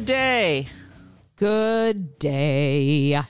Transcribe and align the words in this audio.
Good 0.00 0.06
day. 0.06 0.68
Good 1.36 2.18
day. 2.18 3.20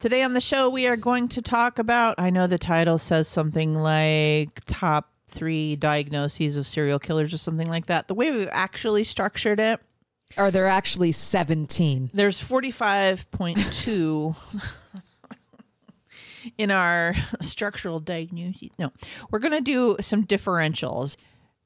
Today 0.00 0.22
on 0.22 0.32
the 0.32 0.40
show, 0.40 0.68
we 0.68 0.88
are 0.88 0.96
going 0.96 1.28
to 1.28 1.40
talk 1.40 1.78
about. 1.78 2.16
I 2.18 2.30
know 2.30 2.48
the 2.48 2.58
title 2.58 2.98
says 2.98 3.28
something 3.28 3.76
like 3.76 4.60
top 4.66 5.12
three 5.30 5.76
diagnoses 5.76 6.56
of 6.56 6.66
serial 6.66 6.98
killers 6.98 7.32
or 7.32 7.38
something 7.38 7.68
like 7.68 7.86
that. 7.86 8.08
The 8.08 8.14
way 8.14 8.32
we've 8.32 8.48
actually 8.50 9.04
structured 9.04 9.60
it, 9.60 9.78
Are 10.36 10.50
there 10.50 10.66
actually 10.66 11.12
17? 11.12 12.10
there's 12.12 12.42
45.2 12.42 14.34
in 16.58 16.72
our 16.72 17.14
structural 17.40 18.00
diagnosis. 18.00 18.70
No, 18.76 18.90
we're 19.30 19.38
going 19.38 19.52
to 19.52 19.60
do 19.60 19.96
some 20.00 20.26
differentials. 20.26 21.16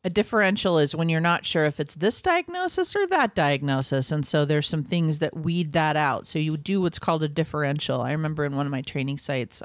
A 0.04 0.10
differential 0.10 0.78
is 0.78 0.96
when 0.96 1.08
you're 1.08 1.20
not 1.20 1.44
sure 1.44 1.64
if 1.64 1.78
it's 1.78 1.94
this 1.94 2.20
diagnosis 2.20 2.96
or 2.96 3.06
that 3.06 3.36
diagnosis. 3.36 4.10
And 4.10 4.26
so 4.26 4.44
there's 4.44 4.66
some 4.66 4.82
things 4.82 5.20
that 5.20 5.36
weed 5.36 5.72
that 5.72 5.96
out. 5.96 6.26
So 6.26 6.40
you 6.40 6.56
do 6.56 6.80
what's 6.80 6.98
called 6.98 7.22
a 7.22 7.28
differential. 7.28 8.00
I 8.00 8.10
remember 8.10 8.44
in 8.44 8.56
one 8.56 8.66
of 8.66 8.72
my 8.72 8.82
training 8.82 9.18
sites, 9.18 9.62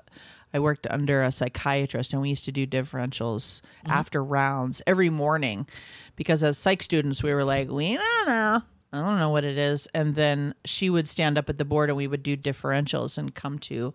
I 0.54 0.60
worked 0.60 0.86
under 0.90 1.24
a 1.24 1.32
psychiatrist 1.32 2.14
and 2.14 2.22
we 2.22 2.30
used 2.30 2.46
to 2.46 2.52
do 2.52 2.68
differentials 2.68 3.62
mm-hmm. 3.62 3.92
after 3.92 4.24
rounds 4.24 4.82
every 4.86 5.10
morning 5.10 5.68
because 6.16 6.44
as 6.44 6.58
psych 6.58 6.84
students, 6.84 7.24
we 7.24 7.34
were 7.34 7.44
like, 7.44 7.70
we 7.70 7.98
don't 7.98 8.28
know. 8.28 8.62
I 8.94 9.00
don't 9.00 9.20
know 9.20 9.30
what 9.30 9.44
it 9.44 9.58
is. 9.58 9.88
And 9.94 10.16
then 10.16 10.54
she 10.66 10.90
would 10.90 11.10
stand 11.10 11.38
up 11.38 11.50
at 11.50 11.58
the 11.58 11.66
board 11.66 11.90
and 11.90 11.98
we 11.98 12.08
would 12.08 12.24
do 12.24 12.38
differentials 12.38 13.18
and 13.18 13.34
come 13.34 13.60
to 13.60 13.94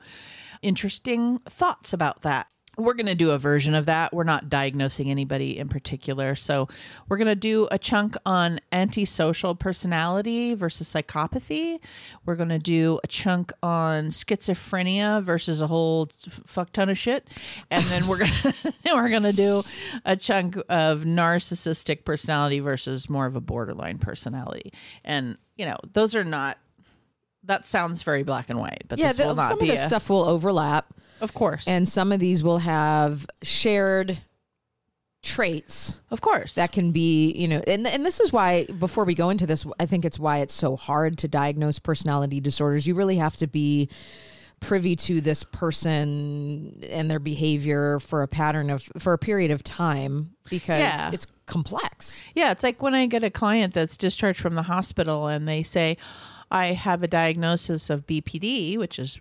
interesting 0.60 1.38
thoughts 1.48 1.92
about 1.92 2.22
that. 2.22 2.48
We're 2.78 2.94
going 2.94 3.06
to 3.06 3.14
do 3.14 3.30
a 3.32 3.38
version 3.38 3.74
of 3.74 3.86
that. 3.86 4.14
We're 4.14 4.24
not 4.24 4.48
diagnosing 4.48 5.10
anybody 5.10 5.58
in 5.58 5.68
particular. 5.68 6.34
So, 6.34 6.68
we're 7.08 7.18
going 7.18 7.26
to 7.28 7.34
do 7.34 7.68
a 7.70 7.78
chunk 7.78 8.16
on 8.24 8.60
antisocial 8.72 9.54
personality 9.54 10.54
versus 10.54 10.92
psychopathy. 10.92 11.80
We're 12.24 12.36
going 12.36 12.48
to 12.48 12.58
do 12.58 12.98
a 13.04 13.06
chunk 13.06 13.52
on 13.62 14.06
schizophrenia 14.06 15.22
versus 15.22 15.60
a 15.60 15.66
whole 15.66 16.08
fuck 16.46 16.72
ton 16.72 16.88
of 16.88 16.96
shit. 16.96 17.28
And 17.70 17.84
then 17.84 18.06
we're 18.06 18.18
going 18.18 18.32
to 18.42 18.72
we're 18.86 19.10
going 19.10 19.22
to 19.24 19.32
do 19.32 19.62
a 20.04 20.16
chunk 20.16 20.56
of 20.68 21.02
narcissistic 21.02 22.04
personality 22.04 22.60
versus 22.60 23.08
more 23.08 23.26
of 23.26 23.36
a 23.36 23.40
borderline 23.40 23.98
personality. 23.98 24.72
And, 25.04 25.36
you 25.56 25.66
know, 25.66 25.76
those 25.92 26.14
are 26.14 26.24
not 26.24 26.58
that 27.44 27.66
sounds 27.66 28.02
very 28.02 28.22
black 28.22 28.50
and 28.50 28.58
white, 28.58 28.84
but 28.88 28.98
Yeah, 28.98 29.08
this 29.08 29.16
the- 29.18 29.34
some 29.48 29.60
of 29.60 29.66
this 29.66 29.80
a- 29.82 29.86
stuff 29.86 30.08
will 30.10 30.24
overlap, 30.24 30.86
of 31.20 31.34
course. 31.34 31.66
and 31.66 31.88
some 31.88 32.12
of 32.12 32.20
these 32.20 32.42
will 32.42 32.58
have 32.58 33.26
shared 33.42 34.18
traits 35.22 36.00
of 36.10 36.20
course. 36.20 36.56
that 36.56 36.72
can 36.72 36.90
be, 36.90 37.30
you 37.32 37.46
know, 37.46 37.62
and 37.68 37.86
and 37.86 38.04
this 38.04 38.18
is 38.18 38.32
why 38.32 38.64
before 38.78 39.04
we 39.04 39.14
go 39.14 39.30
into 39.30 39.46
this, 39.46 39.64
I 39.78 39.86
think 39.86 40.04
it's 40.04 40.18
why 40.18 40.38
it's 40.38 40.52
so 40.54 40.74
hard 40.76 41.16
to 41.18 41.28
diagnose 41.28 41.78
personality 41.78 42.40
disorders. 42.40 42.86
You 42.88 42.94
really 42.96 43.16
have 43.18 43.36
to 43.36 43.46
be 43.46 43.88
privy 44.58 44.94
to 44.96 45.20
this 45.20 45.42
person 45.44 46.82
and 46.90 47.08
their 47.10 47.18
behavior 47.20 47.98
for 48.00 48.22
a 48.22 48.28
pattern 48.28 48.68
of 48.70 48.82
for 48.98 49.12
a 49.12 49.18
period 49.18 49.52
of 49.52 49.62
time 49.62 50.32
because 50.50 50.80
Yeah. 50.80 51.10
it's 51.12 51.26
complex. 51.46 52.20
Yeah, 52.34 52.50
it's 52.50 52.62
like 52.64 52.82
when 52.82 52.94
I 52.94 53.06
get 53.06 53.22
a 53.22 53.30
client 53.30 53.74
that's 53.74 53.96
discharged 53.96 54.40
from 54.40 54.54
the 54.56 54.62
hospital 54.62 55.28
and 55.28 55.46
they 55.46 55.62
say, 55.62 55.96
I 56.52 56.72
have 56.72 57.02
a 57.02 57.08
diagnosis 57.08 57.88
of 57.90 58.06
BPD, 58.06 58.76
which 58.78 58.98
is 58.98 59.20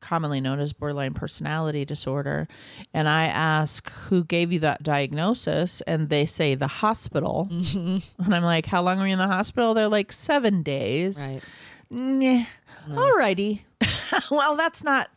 commonly 0.00 0.40
known 0.40 0.60
as 0.60 0.72
borderline 0.72 1.12
personality 1.12 1.84
disorder. 1.84 2.48
And 2.94 3.06
I 3.06 3.26
ask, 3.26 3.90
who 3.90 4.24
gave 4.24 4.50
you 4.50 4.58
that 4.60 4.82
diagnosis? 4.82 5.82
And 5.82 6.08
they 6.08 6.24
say, 6.24 6.54
the 6.54 6.66
hospital. 6.66 7.48
Mm-hmm. 7.52 8.24
And 8.24 8.34
I'm 8.34 8.42
like, 8.42 8.64
how 8.64 8.82
long 8.82 8.98
were 8.98 9.06
you 9.06 9.12
in 9.12 9.18
the 9.18 9.26
hospital? 9.26 9.74
They're 9.74 9.88
like, 9.88 10.10
seven 10.10 10.62
days. 10.62 11.20
Right. 11.20 11.42
Nah. 11.90 12.44
Alrighty. 12.88 13.60
well, 14.30 14.56
that's 14.56 14.82
not 14.82 15.10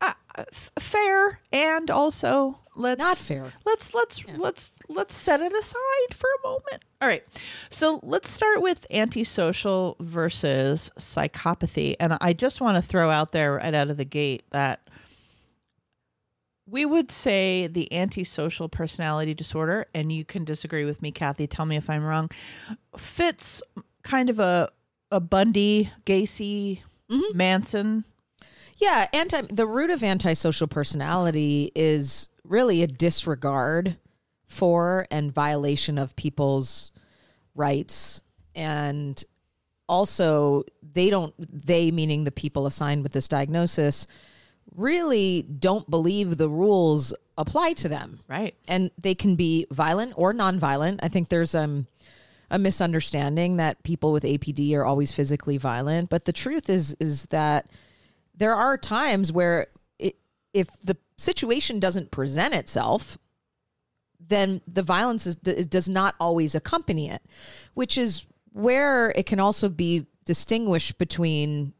uh, 0.00 0.12
f- 0.36 0.70
fair. 0.78 1.40
And 1.52 1.90
also, 1.90 2.60
let's 2.76 2.98
Not 2.98 3.16
fair. 3.16 3.52
let's 3.64 3.94
let's 3.94 4.24
let's 4.36 4.78
let's 4.88 5.14
set 5.14 5.40
it 5.40 5.52
aside 5.52 6.12
for 6.14 6.28
a 6.42 6.46
moment. 6.48 6.82
All 7.00 7.08
right. 7.08 7.24
So 7.70 8.00
let's 8.02 8.30
start 8.30 8.60
with 8.62 8.86
antisocial 8.90 9.96
versus 10.00 10.90
psychopathy. 10.98 11.96
And 12.00 12.16
I 12.20 12.32
just 12.32 12.60
want 12.60 12.76
to 12.82 12.82
throw 12.88 13.10
out 13.10 13.32
there 13.32 13.54
right 13.54 13.74
out 13.74 13.90
of 13.90 13.96
the 13.96 14.04
gate 14.04 14.44
that 14.50 14.80
we 16.66 16.86
would 16.86 17.10
say 17.10 17.66
the 17.66 17.92
antisocial 17.92 18.70
personality 18.70 19.34
disorder, 19.34 19.86
and 19.94 20.10
you 20.10 20.24
can 20.24 20.44
disagree 20.44 20.86
with 20.86 21.02
me, 21.02 21.12
Kathy. 21.12 21.46
Tell 21.46 21.66
me 21.66 21.76
if 21.76 21.90
I'm 21.90 22.02
wrong. 22.02 22.30
Fits 22.96 23.62
kind 24.02 24.30
of 24.30 24.38
a 24.38 24.70
a 25.10 25.20
Bundy, 25.20 25.90
Gacy, 26.06 26.80
Manson. 27.34 28.04
Yeah, 28.78 29.06
anti 29.12 29.42
the 29.42 29.66
root 29.66 29.90
of 29.90 30.02
antisocial 30.02 30.66
personality 30.66 31.70
is 31.74 32.28
really 32.44 32.82
a 32.82 32.86
disregard 32.86 33.96
for 34.46 35.06
and 35.10 35.32
violation 35.32 35.98
of 35.98 36.14
people's 36.16 36.92
rights 37.54 38.20
and 38.54 39.22
also 39.88 40.62
they 40.92 41.10
don't 41.10 41.34
they 41.38 41.90
meaning 41.90 42.24
the 42.24 42.30
people 42.30 42.66
assigned 42.66 43.02
with 43.02 43.12
this 43.12 43.28
diagnosis 43.28 44.06
really 44.74 45.42
don't 45.42 45.88
believe 45.90 46.36
the 46.36 46.48
rules 46.48 47.14
apply 47.36 47.72
to 47.74 47.88
them 47.88 48.20
Right. 48.28 48.54
and 48.68 48.90
they 48.98 49.14
can 49.14 49.34
be 49.36 49.66
violent 49.70 50.12
or 50.16 50.32
nonviolent. 50.32 51.00
I 51.02 51.08
think 51.08 51.28
there's 51.28 51.54
um 51.54 51.86
a 52.50 52.58
misunderstanding 52.58 53.56
that 53.56 53.82
people 53.82 54.12
with 54.12 54.22
APD 54.22 54.74
are 54.74 54.84
always 54.84 55.10
physically 55.10 55.56
violent, 55.56 56.10
but 56.10 56.24
the 56.26 56.32
truth 56.32 56.68
is 56.68 56.96
is 57.00 57.26
that 57.26 57.66
there 58.34 58.54
are 58.54 58.76
times 58.76 59.32
where 59.32 59.68
it, 59.98 60.16
if 60.52 60.68
the 60.80 60.96
situation 61.16 61.78
doesn't 61.80 62.10
present 62.10 62.54
itself, 62.54 63.18
then 64.20 64.60
the 64.66 64.82
violence 64.82 65.26
is, 65.26 65.36
does 65.36 65.88
not 65.88 66.14
always 66.18 66.54
accompany 66.54 67.10
it, 67.10 67.22
which 67.74 67.98
is 67.98 68.26
where 68.52 69.10
it 69.10 69.26
can 69.26 69.40
also 69.40 69.68
be 69.68 70.06
distinguished 70.24 70.96
between 70.98 71.74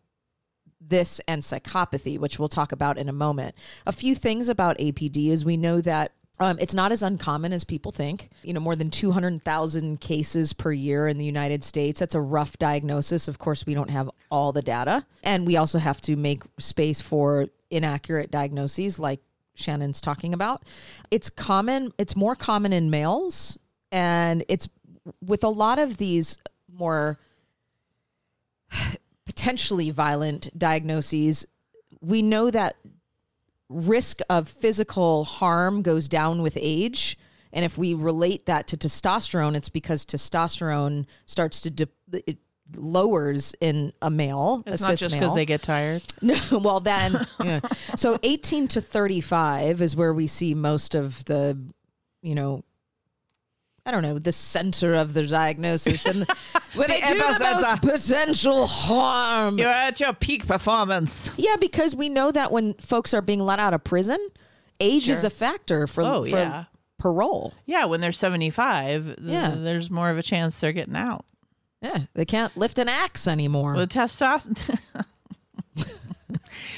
this 0.80 1.20
and 1.26 1.42
psychopathy, 1.42 2.18
which 2.18 2.38
we'll 2.38 2.48
talk 2.48 2.72
about 2.72 2.98
in 2.98 3.08
a 3.08 3.12
moment. 3.12 3.54
A 3.86 3.92
few 3.92 4.14
things 4.14 4.48
about 4.48 4.78
APD 4.78 5.28
is 5.28 5.44
we 5.44 5.56
know 5.56 5.80
that 5.80 6.12
um, 6.40 6.58
it's 6.60 6.74
not 6.74 6.90
as 6.90 7.02
uncommon 7.02 7.52
as 7.52 7.64
people 7.64 7.92
think. 7.92 8.30
You 8.42 8.52
know, 8.52 8.60
more 8.60 8.74
than 8.76 8.90
200,000 8.90 10.00
cases 10.00 10.52
per 10.52 10.72
year 10.72 11.06
in 11.06 11.16
the 11.16 11.24
United 11.24 11.62
States. 11.62 12.00
That's 12.00 12.14
a 12.14 12.20
rough 12.20 12.58
diagnosis. 12.58 13.28
Of 13.28 13.38
course, 13.38 13.66
we 13.66 13.74
don't 13.74 13.90
have 13.90 14.10
all 14.30 14.52
the 14.52 14.62
data. 14.62 15.06
And 15.22 15.46
we 15.46 15.56
also 15.56 15.78
have 15.78 16.00
to 16.02 16.16
make 16.16 16.42
space 16.58 17.00
for 17.00 17.46
inaccurate 17.70 18.30
diagnoses 18.30 18.98
like 18.98 19.20
Shannon's 19.54 20.00
talking 20.00 20.34
about. 20.34 20.62
It's 21.10 21.30
common, 21.30 21.92
it's 21.98 22.16
more 22.16 22.34
common 22.34 22.72
in 22.72 22.90
males. 22.90 23.58
And 23.92 24.44
it's 24.48 24.68
with 25.24 25.44
a 25.44 25.48
lot 25.48 25.78
of 25.78 25.98
these 25.98 26.38
more 26.72 27.18
potentially 29.24 29.90
violent 29.90 30.56
diagnoses, 30.58 31.46
we 32.00 32.22
know 32.22 32.50
that 32.50 32.76
risk 33.74 34.20
of 34.30 34.48
physical 34.48 35.24
harm 35.24 35.82
goes 35.82 36.08
down 36.08 36.42
with 36.42 36.56
age. 36.60 37.18
And 37.52 37.64
if 37.64 37.76
we 37.78 37.94
relate 37.94 38.46
that 38.46 38.66
to 38.68 38.76
testosterone, 38.76 39.54
it's 39.54 39.68
because 39.68 40.04
testosterone 40.04 41.06
starts 41.26 41.60
to 41.62 41.70
de- 41.70 41.88
it 42.26 42.38
lowers 42.74 43.54
in 43.60 43.92
a 44.00 44.10
male. 44.10 44.62
It's 44.66 44.82
a 44.82 44.88
not 44.88 44.96
just 44.96 45.14
because 45.14 45.34
they 45.34 45.44
get 45.44 45.62
tired. 45.62 46.02
No, 46.22 46.58
well 46.58 46.80
then, 46.80 47.26
yeah. 47.42 47.60
so 47.96 48.18
18 48.22 48.68
to 48.68 48.80
35 48.80 49.82
is 49.82 49.94
where 49.94 50.14
we 50.14 50.26
see 50.26 50.54
most 50.54 50.94
of 50.94 51.24
the, 51.26 51.58
you 52.22 52.34
know, 52.34 52.64
I 53.86 53.90
don't 53.90 54.02
know, 54.02 54.18
the 54.18 54.32
center 54.32 54.94
of 54.94 55.12
the 55.12 55.26
diagnosis 55.26 56.06
and 56.06 56.26
where 56.74 56.88
they 56.88 57.00
do 57.02 57.14
the 57.18 57.38
most 57.38 57.64
uh, 57.66 57.76
potential 57.76 58.66
harm. 58.66 59.58
You're 59.58 59.68
at 59.70 60.00
your 60.00 60.14
peak 60.14 60.46
performance. 60.46 61.30
Yeah, 61.36 61.56
because 61.56 61.94
we 61.94 62.08
know 62.08 62.30
that 62.32 62.50
when 62.50 62.74
folks 62.74 63.12
are 63.12 63.20
being 63.20 63.40
let 63.40 63.58
out 63.58 63.74
of 63.74 63.84
prison, 63.84 64.18
age 64.80 65.10
is 65.10 65.22
a 65.22 65.28
factor 65.30 65.86
for, 65.86 66.02
Oh, 66.02 66.22
for 66.24 66.30
yeah. 66.38 66.64
parole. 66.98 67.52
Yeah, 67.66 67.84
when 67.84 68.00
they're 68.00 68.12
75, 68.12 69.04
th- 69.04 69.18
Yeah. 69.20 69.54
there's 69.54 69.90
more 69.90 70.08
of 70.08 70.16
a 70.16 70.22
chance 70.22 70.58
they're 70.60 70.72
getting 70.72 70.96
out. 70.96 71.26
Yeah, 71.82 72.04
they 72.14 72.24
can't 72.24 72.56
lift 72.56 72.78
an 72.78 72.88
axe 72.88 73.28
anymore. 73.28 73.74
With 73.74 73.90
testosterone. 73.92 74.78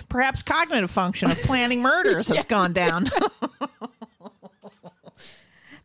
Perhaps 0.08 0.42
cognitive 0.42 0.90
function 0.90 1.30
of 1.30 1.38
planning 1.42 1.82
murders 1.82 2.28
has 2.28 2.44
gone 2.48 2.72
down. 2.72 3.10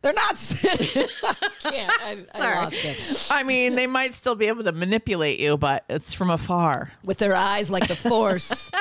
They're 0.02 0.12
not 0.12 0.36
sitting. 0.36 1.08
yeah, 1.72 1.88
I, 2.02 2.24
I 2.34 2.38
Sorry. 2.38 2.56
lost 2.56 2.84
it. 2.84 3.26
I 3.30 3.42
mean, 3.44 3.76
they 3.76 3.86
might 3.86 4.14
still 4.14 4.34
be 4.34 4.46
able 4.48 4.64
to 4.64 4.72
manipulate 4.72 5.38
you, 5.38 5.56
but 5.56 5.84
it's 5.88 6.12
from 6.12 6.28
afar. 6.30 6.92
With 7.04 7.18
their 7.18 7.34
eyes 7.34 7.70
like 7.70 7.86
the 7.88 7.94
force. 7.96 8.70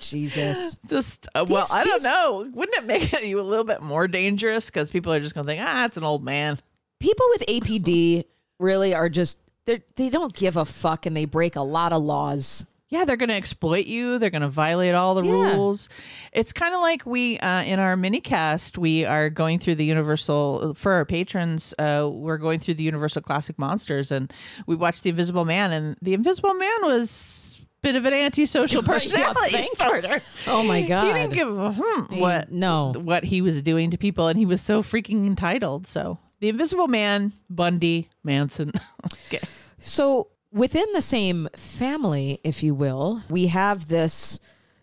Jesus. 0.00 0.78
Just 0.88 1.28
uh, 1.34 1.44
well, 1.48 1.62
These- 1.64 1.70
I 1.72 1.84
don't 1.84 1.92
these- 1.94 2.02
know. 2.04 2.50
Wouldn't 2.54 2.78
it 2.78 2.86
make 2.86 3.22
you 3.22 3.38
a 3.40 3.42
little 3.42 3.64
bit 3.64 3.82
more 3.82 4.08
dangerous 4.08 4.66
because 4.66 4.88
people 4.90 5.12
are 5.12 5.20
just 5.20 5.34
going 5.34 5.46
to 5.46 5.52
think, 5.52 5.62
ah, 5.62 5.84
it's 5.84 5.96
an 5.96 6.04
old 6.04 6.24
man. 6.24 6.58
People 7.00 7.26
with 7.30 7.44
APD 7.46 8.24
really 8.58 8.94
are 8.94 9.10
just 9.10 9.38
they 9.66 9.82
they 9.96 10.08
don't 10.08 10.32
give 10.34 10.56
a 10.56 10.64
fuck 10.64 11.04
and 11.06 11.14
they 11.16 11.26
break 11.26 11.56
a 11.56 11.60
lot 11.60 11.92
of 11.92 12.02
laws. 12.02 12.64
Yeah, 12.94 13.04
they're 13.04 13.16
going 13.16 13.28
to 13.30 13.34
exploit 13.34 13.86
you. 13.86 14.20
They're 14.20 14.30
going 14.30 14.42
to 14.42 14.48
violate 14.48 14.94
all 14.94 15.16
the 15.16 15.22
Yeah. 15.24 15.56
rules. 15.56 15.88
It's 16.32 16.52
kind 16.52 16.74
of 16.76 16.80
like 16.80 17.04
we, 17.04 17.38
uh, 17.40 17.62
in 17.64 17.80
our 17.80 17.96
mini 17.96 18.20
cast, 18.20 18.78
we 18.78 19.04
are 19.04 19.30
going 19.30 19.58
through 19.58 19.74
the 19.74 19.84
Universal, 19.84 20.74
for 20.74 20.92
our 20.92 21.04
patrons, 21.04 21.74
uh, 21.80 22.08
we're 22.08 22.38
going 22.38 22.60
through 22.60 22.74
the 22.74 22.84
Universal 22.84 23.22
Classic 23.22 23.58
Monsters 23.58 24.12
and 24.12 24.32
we 24.68 24.76
watched 24.76 25.02
The 25.02 25.10
Invisible 25.10 25.44
Man. 25.44 25.72
And 25.72 25.96
The 26.02 26.14
Invisible 26.14 26.54
Man 26.54 26.82
was 26.82 27.56
a 27.60 27.66
bit 27.82 27.96
of 27.96 28.04
an 28.04 28.12
antisocial 28.14 28.82
Yeah, 28.86 28.86
personality 28.94 29.50
thank 29.50 29.70
disorder. 29.70 30.22
Oh 30.46 30.62
my 30.62 30.82
god! 30.82 31.06
He 31.08 31.12
didn't 31.14 31.32
give 31.34 31.48
a 31.58 31.72
hmm 31.72 32.20
what, 32.20 32.52
no. 32.52 32.92
what 32.96 33.24
he 33.24 33.42
was 33.42 33.60
doing 33.60 33.90
to 33.90 33.98
people. 33.98 34.28
And 34.28 34.38
he 34.38 34.46
was 34.46 34.62
so 34.62 34.82
freaking 34.82 35.26
entitled. 35.26 35.88
So 35.88 36.18
The 36.38 36.48
Invisible 36.48 36.86
Man, 36.86 37.32
Bundy, 37.50 38.08
Manson. 38.22 38.70
okay. 39.26 39.40
So 39.80 40.28
within 40.54 40.86
the 40.94 41.02
same 41.02 41.48
family, 41.56 42.40
if 42.44 42.62
you 42.62 42.74
will, 42.74 43.22
we 43.28 43.48
have 43.48 43.88
this 43.88 44.40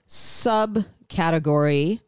subcategory 0.07 2.01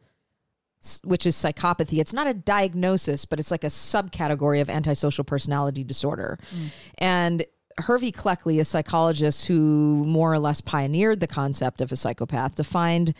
which 1.02 1.24
is 1.24 1.34
psychopathy. 1.34 1.98
It's 1.98 2.12
not 2.12 2.26
a 2.26 2.34
diagnosis, 2.34 3.24
but 3.24 3.40
it's 3.40 3.50
like 3.50 3.64
a 3.64 3.68
subcategory 3.68 4.60
of 4.60 4.68
antisocial 4.68 5.24
personality 5.24 5.82
disorder. 5.82 6.38
Mm. 6.54 6.68
And 6.98 7.46
Hervey 7.78 8.12
Cleckley, 8.12 8.60
a 8.60 8.64
psychologist 8.64 9.46
who 9.46 10.04
more 10.04 10.32
or 10.32 10.38
less 10.38 10.60
pioneered 10.60 11.20
the 11.20 11.26
concept 11.26 11.80
of 11.80 11.90
a 11.90 11.96
psychopath, 11.96 12.56
defined 12.56 13.14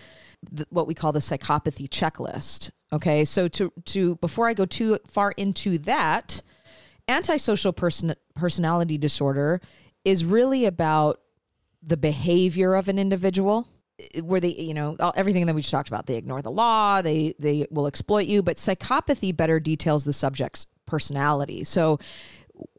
th- 0.54 0.68
what 0.68 0.86
we 0.86 0.94
call 0.94 1.12
the 1.12 1.20
psychopathy 1.20 1.88
checklist. 1.88 2.70
Okay, 2.92 3.24
so 3.24 3.48
to 3.48 3.72
to 3.86 4.16
before 4.16 4.46
I 4.46 4.54
go 4.54 4.66
too 4.66 4.98
far 5.08 5.32
into 5.32 5.78
that, 5.78 6.42
antisocial 7.08 7.72
person 7.72 8.14
personality 8.36 8.98
disorder 8.98 9.60
is 10.04 10.24
really 10.24 10.64
about 10.66 11.20
the 11.82 11.96
behavior 11.96 12.74
of 12.74 12.88
an 12.88 12.98
individual 12.98 13.68
where 14.22 14.40
they 14.40 14.48
you 14.48 14.74
know 14.74 14.96
everything 15.14 15.46
that 15.46 15.54
we 15.54 15.60
just 15.60 15.70
talked 15.70 15.88
about. 15.88 16.06
They 16.06 16.16
ignore 16.16 16.42
the 16.42 16.50
law 16.50 17.00
they 17.02 17.34
they 17.38 17.66
will 17.70 17.86
exploit 17.86 18.26
you 18.26 18.42
but 18.42 18.56
psychopathy 18.56 19.36
better 19.36 19.60
details 19.60 20.04
the 20.04 20.12
subject's 20.12 20.66
personality. 20.86 21.64
So 21.64 21.98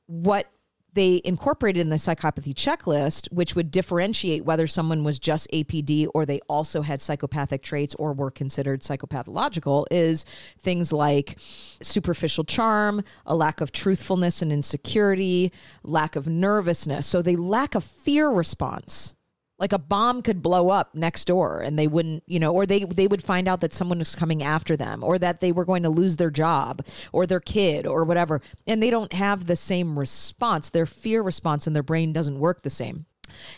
what 0.08 0.50
they 0.96 1.22
incorporated 1.26 1.82
in 1.82 1.90
the 1.90 1.98
psychopathy 1.98 2.54
checklist, 2.54 3.32
which 3.32 3.54
would 3.54 3.70
differentiate 3.70 4.46
whether 4.46 4.66
someone 4.66 5.04
was 5.04 5.20
just 5.20 5.48
APD 5.52 6.08
or 6.14 6.26
they 6.26 6.40
also 6.48 6.82
had 6.82 7.02
psychopathic 7.02 7.62
traits 7.62 7.94
or 7.96 8.14
were 8.14 8.32
considered 8.32 8.82
psychopathological, 8.82 9.86
is 9.92 10.26
things 10.58 10.94
like 10.94 11.38
superficial 11.82 12.46
charm, 12.46 13.04
a 13.26 13.36
lack 13.36 13.60
of 13.60 13.74
truthfulness 13.74 14.42
and 14.42 14.54
insecurity, 14.54 15.52
lack 15.84 16.16
of 16.16 16.28
nervousness. 16.28 17.06
So 17.06 17.22
they 17.22 17.36
lack 17.36 17.76
a 17.76 17.82
fear 17.82 18.30
response 18.30 19.16
like 19.58 19.72
a 19.72 19.80
bomb 19.80 20.22
could 20.22 20.42
blow 20.42 20.70
up 20.70 20.96
next 20.96 21.26
door 21.26 21.62
and 21.62 21.80
they 21.80 21.88
wouldn't 21.88 22.24
you 22.28 22.40
know 22.40 22.54
or 22.54 22.66
they 22.66 22.84
they 22.84 23.08
would 23.08 23.24
find 23.24 23.48
out 23.48 23.62
that 23.62 23.74
someone 23.74 24.00
was 24.00 24.16
coming 24.16 24.44
after 24.44 24.76
them 24.76 25.04
or 25.04 25.18
that 25.18 25.40
they 25.40 25.52
were 25.52 25.66
going 25.66 25.84
to 25.84 25.90
lose 25.90 26.18
their 26.18 26.30
job 26.30 26.86
or 27.12 27.26
their 27.26 27.40
kid 27.40 27.86
or 27.88 28.04
whatever. 28.04 28.42
And 28.68 28.82
they 28.82 28.90
don't 28.90 29.14
have 29.14 29.46
the 29.46 29.56
same 29.56 29.98
response. 29.98 30.70
Their 30.70 30.86
fear 30.86 31.22
response 31.22 31.68
in 31.68 31.74
their 31.74 31.84
brain 31.84 32.14
doesn't 32.14 32.40
work 32.40 32.62
the 32.62 32.70
same. 32.70 33.06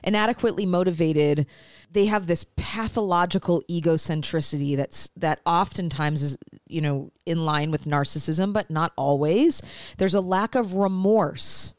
Inadequately 0.04 0.66
motivated 0.66 1.46
they 1.90 2.08
have 2.08 2.28
this 2.28 2.46
pathological 2.58 3.64
egocentricity 3.70 4.76
that's 4.76 5.10
that 5.16 5.40
oftentimes 5.46 6.22
is 6.22 6.38
you 6.68 6.82
know 6.82 7.12
in 7.26 7.46
line 7.46 7.72
with 7.72 7.86
narcissism 7.86 8.54
but 8.54 8.70
not 8.70 8.94
always. 8.96 9.62
There's 9.98 10.16
a 10.16 10.22
lack 10.22 10.56
of 10.56 10.76
remorse 10.76 11.74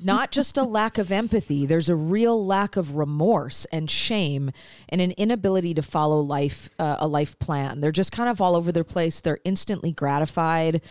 not 0.00 0.30
just 0.30 0.56
a 0.56 0.62
lack 0.62 0.98
of 0.98 1.12
empathy. 1.12 1.66
There's 1.66 1.88
a 1.88 1.96
real 1.96 2.44
lack 2.44 2.76
of 2.76 2.96
remorse 2.96 3.64
and 3.66 3.90
shame 3.90 4.50
and 4.88 5.00
an 5.00 5.12
inability 5.12 5.74
to 5.74 5.82
follow 5.82 6.20
life 6.20 6.68
uh, 6.78 6.96
a 6.98 7.06
life 7.06 7.38
plan. 7.38 7.80
They're 7.80 7.92
just 7.92 8.12
kind 8.12 8.28
of 8.28 8.40
all 8.40 8.56
over 8.56 8.72
their 8.72 8.84
place. 8.84 9.20
They're 9.20 9.38
instantly 9.44 9.92
gratified. 9.92 10.82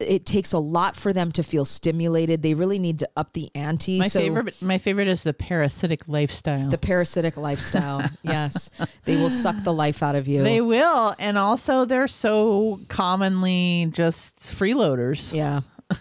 It 0.00 0.26
takes 0.26 0.52
a 0.52 0.58
lot 0.58 0.96
for 0.96 1.12
them 1.12 1.32
to 1.32 1.42
feel 1.42 1.64
stimulated. 1.64 2.42
They 2.42 2.54
really 2.54 2.78
need 2.78 2.98
to 3.00 3.08
up 3.16 3.32
the 3.32 3.50
ante. 3.54 3.98
My 3.98 4.08
so 4.08 4.20
favorite, 4.20 4.60
my 4.60 4.78
favorite 4.78 5.08
is 5.08 5.22
the 5.22 5.34
parasitic 5.34 6.06
lifestyle. 6.08 6.68
the 6.68 6.78
parasitic 6.78 7.36
lifestyle. 7.36 8.02
Yes. 8.22 8.70
They 9.04 9.16
will 9.16 9.30
suck 9.30 9.56
the 9.64 9.72
life 9.72 10.02
out 10.02 10.14
of 10.14 10.28
you. 10.28 10.42
They 10.42 10.60
will, 10.60 11.14
and 11.18 11.36
also 11.36 11.84
they're 11.84 12.08
so 12.08 12.80
commonly 12.88 13.88
just 13.92 14.36
freeloaders. 14.38 15.32
yeah. 15.32 15.60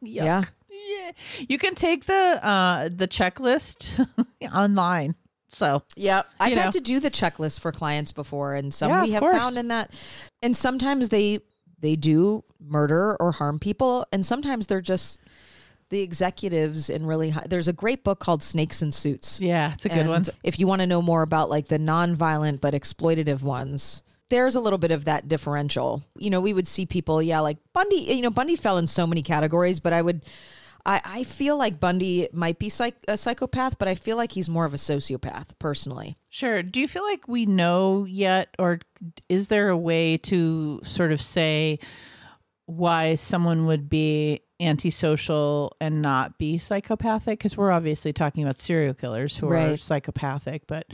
Yeah 0.00 0.44
Yeah. 0.88 1.10
You 1.48 1.58
can 1.58 1.74
take 1.74 2.04
the 2.06 2.14
uh 2.44 2.88
the 2.94 3.06
checklist 3.08 4.06
online. 4.54 5.14
So 5.50 5.82
Yeah, 5.96 6.22
I've 6.38 6.54
know. 6.54 6.62
had 6.62 6.72
to 6.72 6.80
do 6.80 7.00
the 7.00 7.10
checklist 7.10 7.60
for 7.60 7.72
clients 7.72 8.12
before, 8.12 8.54
and 8.54 8.72
some 8.72 8.90
Yeah, 8.90 9.04
we 9.04 9.10
have 9.12 9.20
course. 9.20 9.36
found 9.36 9.56
in 9.56 9.68
that, 9.68 9.90
and 10.42 10.56
sometimes 10.56 11.08
they 11.08 11.40
they 11.80 11.96
do 11.96 12.44
murder 12.60 13.16
or 13.20 13.32
harm 13.32 13.58
people, 13.58 14.06
and 14.12 14.26
sometimes 14.26 14.66
they're 14.66 14.80
just 14.82 15.20
the 15.90 16.00
executives 16.00 16.90
in 16.90 17.06
really 17.06 17.30
high. 17.30 17.46
There's 17.48 17.68
a 17.68 17.72
great 17.72 18.04
book 18.04 18.18
called 18.20 18.42
Snakes 18.42 18.82
in 18.82 18.92
Suits. 18.92 19.40
yeah, 19.40 19.72
it's 19.72 19.86
a 19.86 19.88
good 19.88 20.06
one. 20.06 20.24
If 20.42 20.58
you 20.58 20.66
want 20.66 20.80
to 20.82 20.86
know 20.86 21.00
more 21.00 21.22
about 21.22 21.48
like 21.48 21.68
the 21.68 21.78
non-violent 21.78 22.60
but 22.60 22.74
exploitative 22.74 23.40
ones, 23.42 24.02
there's 24.28 24.54
a 24.54 24.60
little 24.60 24.78
bit 24.78 24.90
of 24.90 25.06
that 25.06 25.28
differential. 25.28 26.02
You 26.18 26.28
know, 26.28 26.42
we 26.42 26.52
would 26.52 26.66
see 26.66 26.84
people, 26.84 27.22
yeah, 27.22 27.40
like 27.40 27.56
Bundy. 27.72 27.96
You 27.96 28.20
know, 28.20 28.28
Bundy 28.30 28.54
fell 28.56 28.76
in 28.76 28.86
so 28.86 29.06
many 29.06 29.22
categories, 29.22 29.80
but 29.80 29.94
I 29.94 30.02
would. 30.02 30.22
I, 30.86 31.00
I 31.04 31.24
feel 31.24 31.56
like 31.56 31.80
Bundy 31.80 32.28
might 32.32 32.58
be 32.58 32.68
psych, 32.68 32.96
a 33.06 33.16
psychopath, 33.16 33.78
but 33.78 33.88
I 33.88 33.94
feel 33.94 34.16
like 34.16 34.32
he's 34.32 34.48
more 34.48 34.64
of 34.64 34.74
a 34.74 34.78
sociopath 34.78 35.48
personally. 35.58 36.16
Sure. 36.30 36.62
Do 36.62 36.80
you 36.80 36.88
feel 36.88 37.04
like 37.04 37.28
we 37.28 37.46
know 37.46 38.04
yet, 38.04 38.54
or 38.58 38.80
is 39.28 39.48
there 39.48 39.68
a 39.68 39.76
way 39.76 40.16
to 40.18 40.80
sort 40.84 41.12
of 41.12 41.20
say 41.20 41.78
why 42.66 43.14
someone 43.14 43.66
would 43.66 43.88
be 43.88 44.40
antisocial 44.60 45.76
and 45.80 46.02
not 46.02 46.38
be 46.38 46.58
psychopathic? 46.58 47.38
Because 47.38 47.56
we're 47.56 47.70
obviously 47.70 48.12
talking 48.12 48.42
about 48.42 48.58
serial 48.58 48.94
killers 48.94 49.36
who 49.36 49.48
are 49.48 49.76
psychopathic, 49.76 50.66
but 50.66 50.86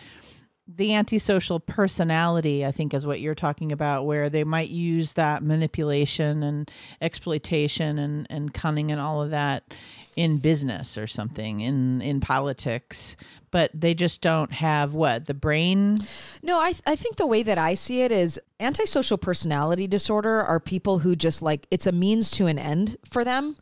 the 0.66 0.94
antisocial 0.94 1.60
personality, 1.60 2.64
I 2.64 2.72
think, 2.72 2.94
is 2.94 3.06
what 3.06 3.20
you're 3.20 3.34
talking 3.34 3.70
about, 3.70 4.06
where 4.06 4.30
they 4.30 4.44
might 4.44 4.70
use 4.70 5.12
that 5.12 5.42
manipulation 5.42 6.42
and 6.42 6.70
exploitation 7.02 7.98
and, 7.98 8.26
and 8.30 8.54
cunning 8.54 8.90
and 8.90 9.00
all 9.00 9.22
of 9.22 9.30
that 9.30 9.64
in 10.16 10.38
business 10.38 10.96
or 10.96 11.06
something, 11.06 11.60
in, 11.60 12.00
in 12.00 12.20
politics, 12.20 13.16
but 13.50 13.70
they 13.74 13.94
just 13.94 14.20
don't 14.20 14.52
have 14.52 14.94
what? 14.94 15.26
The 15.26 15.34
brain? 15.34 15.98
No, 16.42 16.58
I 16.58 16.74
I 16.86 16.96
think 16.96 17.16
the 17.16 17.26
way 17.26 17.42
that 17.42 17.58
I 17.58 17.74
see 17.74 18.02
it 18.02 18.10
is 18.10 18.40
antisocial 18.58 19.18
personality 19.18 19.86
disorder 19.86 20.42
are 20.42 20.58
people 20.58 21.00
who 21.00 21.14
just 21.14 21.42
like 21.42 21.66
it's 21.70 21.86
a 21.86 21.92
means 21.92 22.30
to 22.32 22.46
an 22.46 22.58
end 22.58 22.96
for 23.04 23.22
them, 23.24 23.56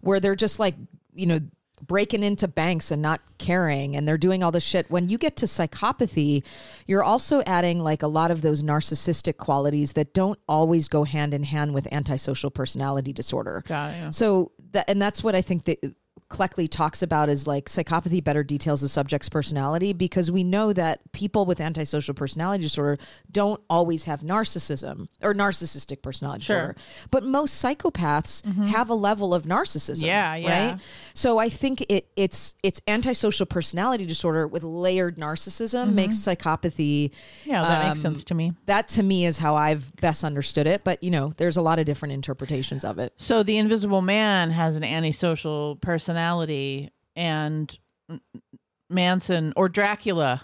where 0.00 0.20
they're 0.20 0.34
just 0.34 0.58
like 0.58 0.74
you 1.14 1.26
know 1.26 1.40
breaking 1.86 2.22
into 2.22 2.48
banks 2.48 2.90
and 2.90 3.00
not 3.00 3.20
caring 3.38 3.96
and 3.96 4.06
they're 4.06 4.18
doing 4.18 4.42
all 4.42 4.50
this 4.50 4.64
shit 4.64 4.90
when 4.90 5.08
you 5.08 5.18
get 5.18 5.36
to 5.36 5.46
psychopathy 5.46 6.42
you're 6.86 7.02
also 7.02 7.42
adding 7.46 7.80
like 7.80 8.02
a 8.02 8.06
lot 8.06 8.30
of 8.30 8.42
those 8.42 8.62
narcissistic 8.62 9.36
qualities 9.36 9.92
that 9.92 10.12
don't 10.14 10.38
always 10.48 10.88
go 10.88 11.04
hand 11.04 11.32
in 11.32 11.44
hand 11.44 11.72
with 11.72 11.86
antisocial 11.92 12.50
personality 12.50 13.12
disorder 13.12 13.62
it, 13.66 13.70
yeah. 13.70 14.10
so 14.10 14.52
that 14.72 14.88
and 14.88 15.00
that's 15.00 15.22
what 15.22 15.34
I 15.34 15.42
think 15.42 15.64
that 15.64 15.94
Cleckley 16.30 16.68
talks 16.68 17.02
about 17.02 17.28
is 17.28 17.46
like 17.46 17.66
psychopathy 17.68 18.22
better 18.22 18.42
details 18.42 18.80
the 18.80 18.88
subject's 18.88 19.28
personality 19.28 19.92
because 19.92 20.30
we 20.30 20.44
know 20.44 20.72
that 20.72 21.00
people 21.12 21.44
with 21.46 21.60
antisocial 21.60 22.14
personality 22.14 22.62
disorder 22.62 22.98
don't 23.30 23.60
always 23.70 24.04
have 24.04 24.20
narcissism 24.22 25.08
or 25.22 25.34
narcissistic 25.34 26.02
personality 26.02 26.42
Sure. 26.44 26.56
disorder. 26.74 26.76
But 27.10 27.24
most 27.24 27.62
psychopaths 27.62 28.44
have 28.68 28.90
a 28.90 28.94
level 28.94 29.34
of 29.34 29.44
narcissism. 29.44 30.04
Yeah, 30.04 30.34
yeah. 30.36 30.70
Right. 30.72 30.80
So 31.14 31.38
I 31.38 31.48
think 31.48 31.84
it 31.88 32.08
it's 32.16 32.54
it's 32.62 32.80
antisocial 32.88 33.46
personality 33.46 34.06
disorder 34.06 34.46
with 34.46 34.62
layered 34.62 35.16
narcissism 35.16 35.92
makes 35.94 36.16
psychopathy 36.16 37.10
Yeah, 37.44 37.62
that 37.62 37.88
makes 37.88 38.04
um, 38.04 38.12
sense 38.14 38.24
to 38.24 38.34
me. 38.34 38.52
that 38.66 38.88
to 38.88 39.02
me 39.02 39.26
is 39.26 39.38
how 39.38 39.54
I've 39.56 39.94
best 39.96 40.24
understood 40.24 40.66
it. 40.66 40.84
But 40.84 41.02
you 41.02 41.10
know, 41.10 41.32
there's 41.36 41.56
a 41.56 41.62
lot 41.62 41.78
of 41.78 41.86
different 41.86 42.12
interpretations 42.12 42.84
of 42.84 42.98
it. 42.98 43.12
So 43.16 43.42
the 43.42 43.56
Invisible 43.58 44.02
Man 44.02 44.50
has 44.50 44.76
an 44.76 44.84
antisocial 44.84 45.76
personality, 45.76 46.07
and 46.16 47.78
Manson 48.90 49.52
or 49.56 49.68
Dracula 49.68 50.42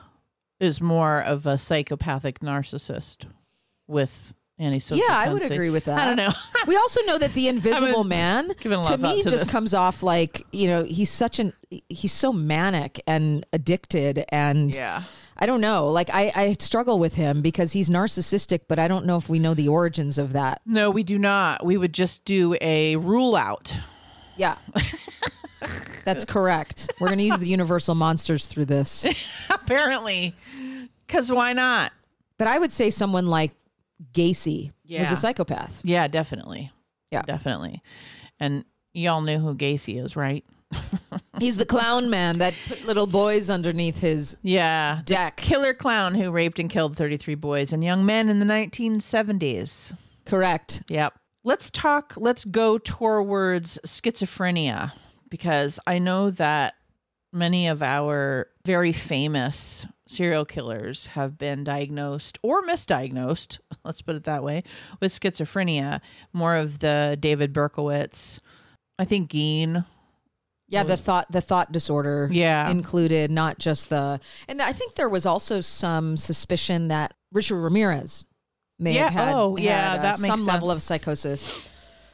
is 0.60 0.80
more 0.80 1.20
of 1.22 1.46
a 1.46 1.58
psychopathic 1.58 2.40
narcissist 2.40 3.26
with 3.86 4.34
antisocial. 4.58 5.04
Yeah, 5.06 5.18
I 5.18 5.32
would 5.32 5.42
agree 5.42 5.70
with 5.70 5.86
that. 5.86 5.98
I 5.98 6.06
don't 6.06 6.16
know. 6.16 6.32
we 6.66 6.76
also 6.76 7.00
know 7.02 7.18
that 7.18 7.34
the 7.34 7.48
invisible 7.54 8.04
man 8.04 8.52
giving 8.60 8.78
a 8.78 8.82
lot 8.82 8.90
to 8.90 8.98
me 8.98 9.22
to 9.22 9.28
just 9.28 9.44
this. 9.44 9.52
comes 9.52 9.74
off 9.74 10.02
like 10.02 10.46
you 10.52 10.68
know 10.68 10.84
he's 10.84 11.10
such 11.10 11.38
an 11.38 11.52
he's 11.88 12.12
so 12.12 12.32
manic 12.32 13.02
and 13.06 13.44
addicted 13.52 14.24
and 14.28 14.74
yeah. 14.74 15.02
i 15.38 15.46
don't 15.46 15.60
know 15.60 15.88
like 15.88 16.08
I, 16.12 16.32
I 16.34 16.52
struggle 16.60 17.00
with 17.00 17.14
him 17.14 17.42
because 17.42 17.72
he's 17.72 17.90
narcissistic 17.90 18.60
but 18.68 18.78
i 18.78 18.86
don't 18.86 19.06
know 19.06 19.16
if 19.16 19.28
we 19.28 19.40
know 19.40 19.54
the 19.54 19.68
origins 19.68 20.18
of 20.18 20.32
that 20.34 20.60
No, 20.64 20.90
we 20.90 21.02
do 21.02 21.18
not. 21.18 21.64
We 21.66 21.76
would 21.76 21.92
just 21.92 22.24
do 22.24 22.56
a 22.60 22.94
rule 22.96 23.34
out. 23.34 23.74
yeah 24.36 24.56
That's 26.04 26.24
correct. 26.24 26.90
We're 27.00 27.08
going 27.08 27.18
to 27.18 27.24
use 27.24 27.38
the 27.38 27.48
universal 27.48 27.94
monsters 27.94 28.46
through 28.46 28.66
this. 28.66 29.06
Apparently. 29.50 30.34
Because 31.06 31.30
why 31.32 31.52
not? 31.52 31.92
But 32.38 32.48
I 32.48 32.58
would 32.58 32.72
say 32.72 32.90
someone 32.90 33.26
like 33.28 33.52
Gacy 34.12 34.72
was 34.88 35.10
a 35.12 35.16
psychopath. 35.16 35.80
Yeah, 35.82 36.08
definitely. 36.08 36.70
Yeah. 37.10 37.22
Definitely. 37.22 37.82
And 38.40 38.64
y'all 38.92 39.20
knew 39.22 39.38
who 39.38 39.54
Gacy 39.54 40.02
is, 40.04 40.16
right? 40.16 40.44
He's 41.38 41.56
the 41.56 41.66
clown 41.66 42.10
man 42.10 42.38
that 42.38 42.54
put 42.66 42.84
little 42.84 43.06
boys 43.06 43.50
underneath 43.50 43.98
his 44.00 44.36
Yeah. 44.42 45.02
deck. 45.04 45.36
Killer 45.36 45.74
clown 45.74 46.14
who 46.14 46.30
raped 46.32 46.58
and 46.58 46.68
killed 46.68 46.96
33 46.96 47.36
boys 47.36 47.72
and 47.72 47.84
young 47.84 48.04
men 48.04 48.28
in 48.28 48.40
the 48.40 48.46
1970s. 48.46 49.96
Correct. 50.24 50.82
Yep. 50.88 51.14
Let's 51.44 51.70
talk, 51.70 52.14
let's 52.16 52.44
go 52.44 52.78
towards 52.78 53.78
schizophrenia 53.86 54.92
because 55.34 55.80
I 55.84 55.98
know 55.98 56.30
that 56.30 56.74
many 57.32 57.66
of 57.66 57.82
our 57.82 58.46
very 58.64 58.92
famous 58.92 59.84
serial 60.06 60.44
killers 60.44 61.06
have 61.06 61.36
been 61.36 61.64
diagnosed 61.64 62.38
or 62.40 62.62
misdiagnosed, 62.64 63.58
let's 63.84 64.00
put 64.00 64.14
it 64.14 64.22
that 64.22 64.44
way, 64.44 64.62
with 65.00 65.10
schizophrenia. 65.12 66.00
More 66.32 66.54
of 66.54 66.78
the 66.78 67.16
David 67.18 67.52
Berkowitz, 67.52 68.38
I 68.96 69.04
think 69.04 69.28
Gein. 69.32 69.84
Yeah, 70.68 70.84
the 70.84 70.96
thought 70.96 71.32
the 71.32 71.40
thought 71.40 71.72
disorder 71.72 72.28
Yeah. 72.30 72.70
included, 72.70 73.32
not 73.32 73.58
just 73.58 73.88
the 73.90 74.20
and 74.46 74.62
I 74.62 74.72
think 74.72 74.94
there 74.94 75.08
was 75.08 75.26
also 75.26 75.60
some 75.60 76.16
suspicion 76.16 76.86
that 76.88 77.12
Richard 77.32 77.58
Ramirez 77.60 78.24
may 78.78 78.94
Yeah, 78.94 79.10
have 79.10 79.12
had, 79.14 79.34
oh, 79.34 79.56
yeah, 79.56 79.90
had, 79.90 79.98
uh, 79.98 80.02
that 80.02 80.20
makes 80.20 80.26
some 80.32 80.46
level 80.46 80.70
of 80.70 80.80
psychosis. 80.80 81.68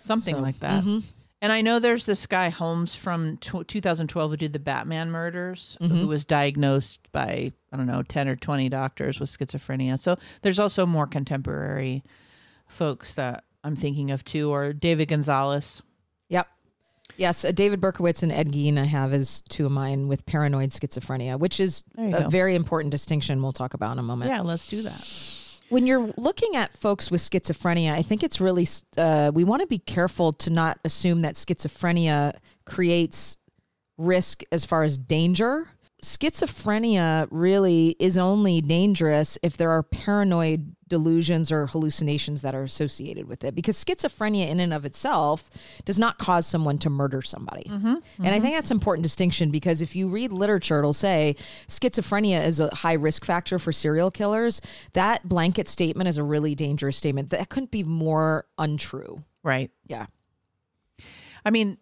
something 0.07 0.37
So, 0.37 0.41
like 0.41 0.59
that. 0.61 0.85
mhm. 0.85 1.03
And 1.43 1.53
I 1.53 1.63
know 1.63 1.79
there's 1.79 2.05
this 2.07 2.27
guy 2.27 2.51
Holmes 2.51 2.95
from 2.95 3.39
tw 3.39 3.67
2012 3.67 4.31
who 4.31 4.37
did 4.37 4.53
the 4.53 4.59
Batman 4.59 5.11
murders, 5.11 5.77
Mm-hmm. 5.81 5.97
who 5.97 6.07
was 6.07 6.25
diagnosed 6.25 7.01
by 7.13 7.53
I 7.73 7.77
don't 7.77 7.87
know 7.87 8.03
10 8.03 8.29
or 8.29 8.37
20 8.37 8.69
doctors 8.69 9.21
with 9.21 9.31
schizophrenia. 9.31 9.99
So 9.99 10.17
there's 10.43 10.59
also 10.59 10.85
more 10.85 11.07
contemporary 11.07 12.03
folks 12.67 13.15
that 13.15 13.45
I'm 13.65 13.77
thinking 13.77 14.11
of 14.11 14.25
too, 14.25 14.51
or 14.53 14.73
David 14.73 15.09
Gonzalez. 15.09 15.83
Yep. 16.29 16.47
Yes, 17.17 17.45
uh, 17.45 17.53
David 17.53 17.81
Berkowitz 17.81 18.23
and 18.23 18.31
Ed 18.33 18.53
Gein 18.53 18.79
I 18.79 18.85
have 18.85 19.13
as 19.13 19.43
two 19.49 19.67
of 19.67 19.73
mine 19.73 20.09
with 20.09 20.25
paranoid 20.27 20.71
schizophrenia, 20.71 21.39
which 21.39 21.59
is 21.61 21.85
a 21.99 22.11
go. 22.11 22.29
very 22.29 22.55
important 22.55 22.91
distinction 22.93 23.43
we'll 23.43 23.53
talk 23.53 23.75
about 23.75 23.93
in 23.93 23.99
a 23.99 24.03
moment. 24.03 24.31
Yeah, 24.31 24.41
let's 24.41 24.67
do 24.67 24.83
that. 24.83 25.07
When 25.71 25.87
you're 25.87 26.13
looking 26.17 26.57
at 26.57 26.77
folks 26.77 27.13
with 27.13 27.21
schizophrenia, 27.21 27.93
I 27.93 28.03
think 28.03 28.25
it's 28.25 28.41
really, 28.41 28.67
uh, 28.99 29.31
we 29.33 29.45
want 29.45 29.63
to 29.63 29.69
be 29.69 29.79
careful 29.79 30.33
to 30.35 30.51
not 30.51 30.81
assume 30.85 31.23
that 31.23 31.37
schizophrenia 31.37 32.37
creates 32.65 33.39
risk 33.97 34.43
as 34.51 34.65
far 34.65 34.83
as 34.83 34.99
danger. 34.99 35.69
Schizophrenia 36.03 37.29
really 37.31 37.97
is 37.99 38.17
only 38.17 38.61
dangerous 38.61 39.39
if 39.43 39.57
there 39.57 39.71
are 39.71 39.83
paranoid 39.83 40.75
delusions 40.89 41.53
or 41.53 41.67
hallucinations 41.67 42.43
that 42.43 42.55
are 42.55 42.63
associated 42.63 43.29
with 43.29 43.45
it. 43.45 43.55
Because 43.55 43.83
schizophrenia, 43.83 44.49
in 44.49 44.61
and 44.61 44.75
of 44.75 44.85
itself, 44.85 45.49
does 45.85 45.99
not 45.99 46.19
cause 46.19 46.47
someone 46.47 46.79
to 46.79 46.91
murder 46.91 47.23
somebody. 47.23 47.63
Mm-hmm. 47.63 47.95
And 48.19 48.35
I 48.35 48.41
think 48.41 48.55
that's 48.55 48.71
an 48.71 48.77
important 48.77 49.05
distinction 49.05 49.51
because 49.51 49.81
if 49.81 49.95
you 49.95 50.09
read 50.09 50.33
literature, 50.33 50.79
it'll 50.79 50.93
say 50.93 51.37
schizophrenia 51.69 52.45
is 52.45 52.61
a 52.61 52.75
high 52.75 52.95
risk 52.95 53.25
factor 53.25 53.59
for 53.59 53.73
serial 53.73 54.11
killers. 54.11 54.61
That 54.93 55.29
blanket 55.29 55.69
statement 55.69 56.09
is 56.09 56.19
a 56.19 56.25
really 56.25 56.55
dangerous 56.55 56.97
statement. 56.97 57.31
That 57.31 57.49
couldn't 57.49 57.71
be 57.71 57.85
more 57.85 58.47
untrue. 58.59 59.25
Right. 59.43 59.71
Yeah. 59.87 60.07
I 61.45 61.51
mean, 61.51 61.79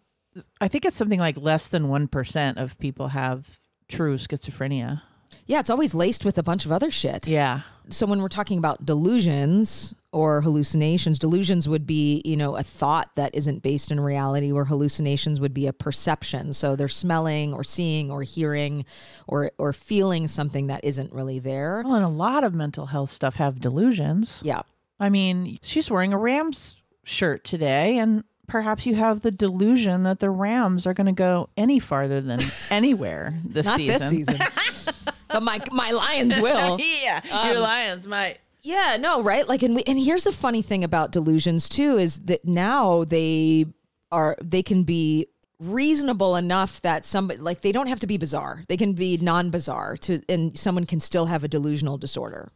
I 0.61 0.67
think 0.67 0.85
it's 0.85 0.95
something 0.95 1.19
like 1.19 1.37
less 1.37 1.67
than 1.67 1.87
1% 1.87 2.57
of 2.57 2.77
people 2.77 3.09
have 3.09 3.58
true 3.89 4.17
schizophrenia. 4.17 5.01
Yeah, 5.45 5.59
it's 5.59 5.69
always 5.69 5.93
laced 5.95 6.23
with 6.25 6.37
a 6.37 6.43
bunch 6.43 6.65
of 6.65 6.71
other 6.71 6.91
shit. 6.91 7.27
Yeah. 7.27 7.61
so 7.89 8.05
when 8.05 8.21
we're 8.21 8.27
talking 8.29 8.57
about 8.59 8.85
delusions 8.85 9.93
or 10.11 10.41
hallucinations 10.41 11.19
delusions 11.19 11.67
would 11.69 11.85
be 11.85 12.21
you 12.25 12.35
know 12.37 12.55
a 12.55 12.63
thought 12.63 13.09
that 13.15 13.33
isn't 13.35 13.61
based 13.61 13.91
in 13.91 13.99
reality 13.99 14.51
where 14.51 14.65
hallucinations 14.65 15.39
would 15.39 15.53
be 15.53 15.67
a 15.67 15.73
perception 15.73 16.51
so 16.51 16.75
they're 16.75 16.87
smelling 16.87 17.53
or 17.53 17.63
seeing 17.63 18.09
or 18.09 18.23
hearing 18.23 18.85
or 19.27 19.51
or 19.59 19.71
feeling 19.71 20.27
something 20.27 20.65
that 20.67 20.83
isn't 20.83 21.11
really 21.13 21.37
there 21.39 21.83
Well, 21.85 21.93
and 21.95 22.03
a 22.05 22.07
lot 22.09 22.43
of 22.43 22.53
mental 22.55 22.87
health 22.87 23.09
stuff 23.11 23.35
have 23.35 23.59
delusions. 23.59 24.41
yeah 24.43 24.61
I 24.99 25.09
mean, 25.09 25.57
she's 25.61 25.89
wearing 25.89 26.11
a 26.11 26.17
Rams 26.17 26.75
shirt 27.05 27.43
today, 27.45 27.97
and 27.99 28.23
perhaps 28.49 28.85
you 28.85 28.95
have 28.95 29.21
the 29.21 29.31
delusion 29.31 30.03
that 30.03 30.19
the 30.19 30.29
Rams 30.29 30.85
are 30.85 30.93
going 30.93 31.07
to 31.07 31.13
go 31.13 31.49
any 31.55 31.79
farther 31.79 32.19
than 32.21 32.39
anywhere 32.69 33.39
this 33.45 33.65
not 33.65 33.77
season. 33.77 33.99
this 33.99 34.09
season 34.09 34.39
but 35.29 35.43
my 35.43 35.61
my 35.71 35.91
lions 35.91 36.39
will 36.39 36.77
yeah, 37.03 37.21
um, 37.31 37.51
your 37.51 37.59
Lions 37.59 38.05
might. 38.05 38.39
Yeah, 38.61 38.97
no, 38.99 39.23
right? 39.23 39.47
Like 39.47 39.63
and 39.63 39.75
we, 39.75 39.83
and 39.83 39.97
here's 39.99 40.25
a 40.25 40.31
funny 40.31 40.61
thing 40.61 40.83
about 40.83 41.11
delusions 41.11 41.69
too 41.69 41.97
is 41.97 42.19
that 42.21 42.45
now 42.45 43.05
they 43.05 43.65
are 44.11 44.35
they 44.43 44.63
can 44.63 44.83
be 44.83 45.27
reasonable 45.59 46.35
enough 46.35 46.81
that 46.81 47.05
somebody 47.05 47.39
like 47.39 47.61
they 47.61 47.71
don't 47.71 47.87
have 47.87 47.99
to 48.01 48.07
be 48.07 48.17
bizarre. 48.17 48.63
They 48.67 48.77
can 48.77 48.93
be 48.93 49.17
non-bizarre 49.17 49.97
to 49.97 50.21
and 50.27 50.57
someone 50.57 50.85
can 50.85 50.99
still 50.99 51.27
have 51.27 51.43
a 51.43 51.47
delusional 51.47 51.97
disorder. 51.97 52.51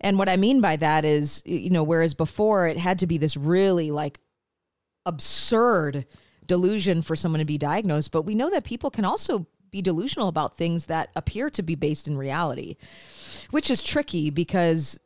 And 0.00 0.18
what 0.18 0.28
I 0.28 0.36
mean 0.36 0.60
by 0.60 0.76
that 0.76 1.04
is 1.04 1.42
you 1.46 1.70
know 1.70 1.82
whereas 1.82 2.14
before 2.14 2.66
it 2.66 2.76
had 2.76 2.98
to 3.00 3.06
be 3.06 3.18
this 3.18 3.36
really 3.36 3.90
like 3.90 4.20
absurd 5.06 6.06
delusion 6.46 7.02
for 7.02 7.14
someone 7.16 7.38
to 7.38 7.44
be 7.44 7.58
diagnosed, 7.58 8.10
but 8.10 8.22
we 8.22 8.34
know 8.34 8.50
that 8.50 8.64
people 8.64 8.90
can 8.90 9.04
also 9.04 9.46
be 9.70 9.80
delusional 9.80 10.28
about 10.28 10.56
things 10.56 10.86
that 10.86 11.10
appear 11.14 11.48
to 11.50 11.62
be 11.62 11.74
based 11.74 12.08
in 12.08 12.18
reality, 12.18 12.76
which 13.50 13.70
is 13.70 13.82
tricky 13.82 14.30
because 14.30 14.98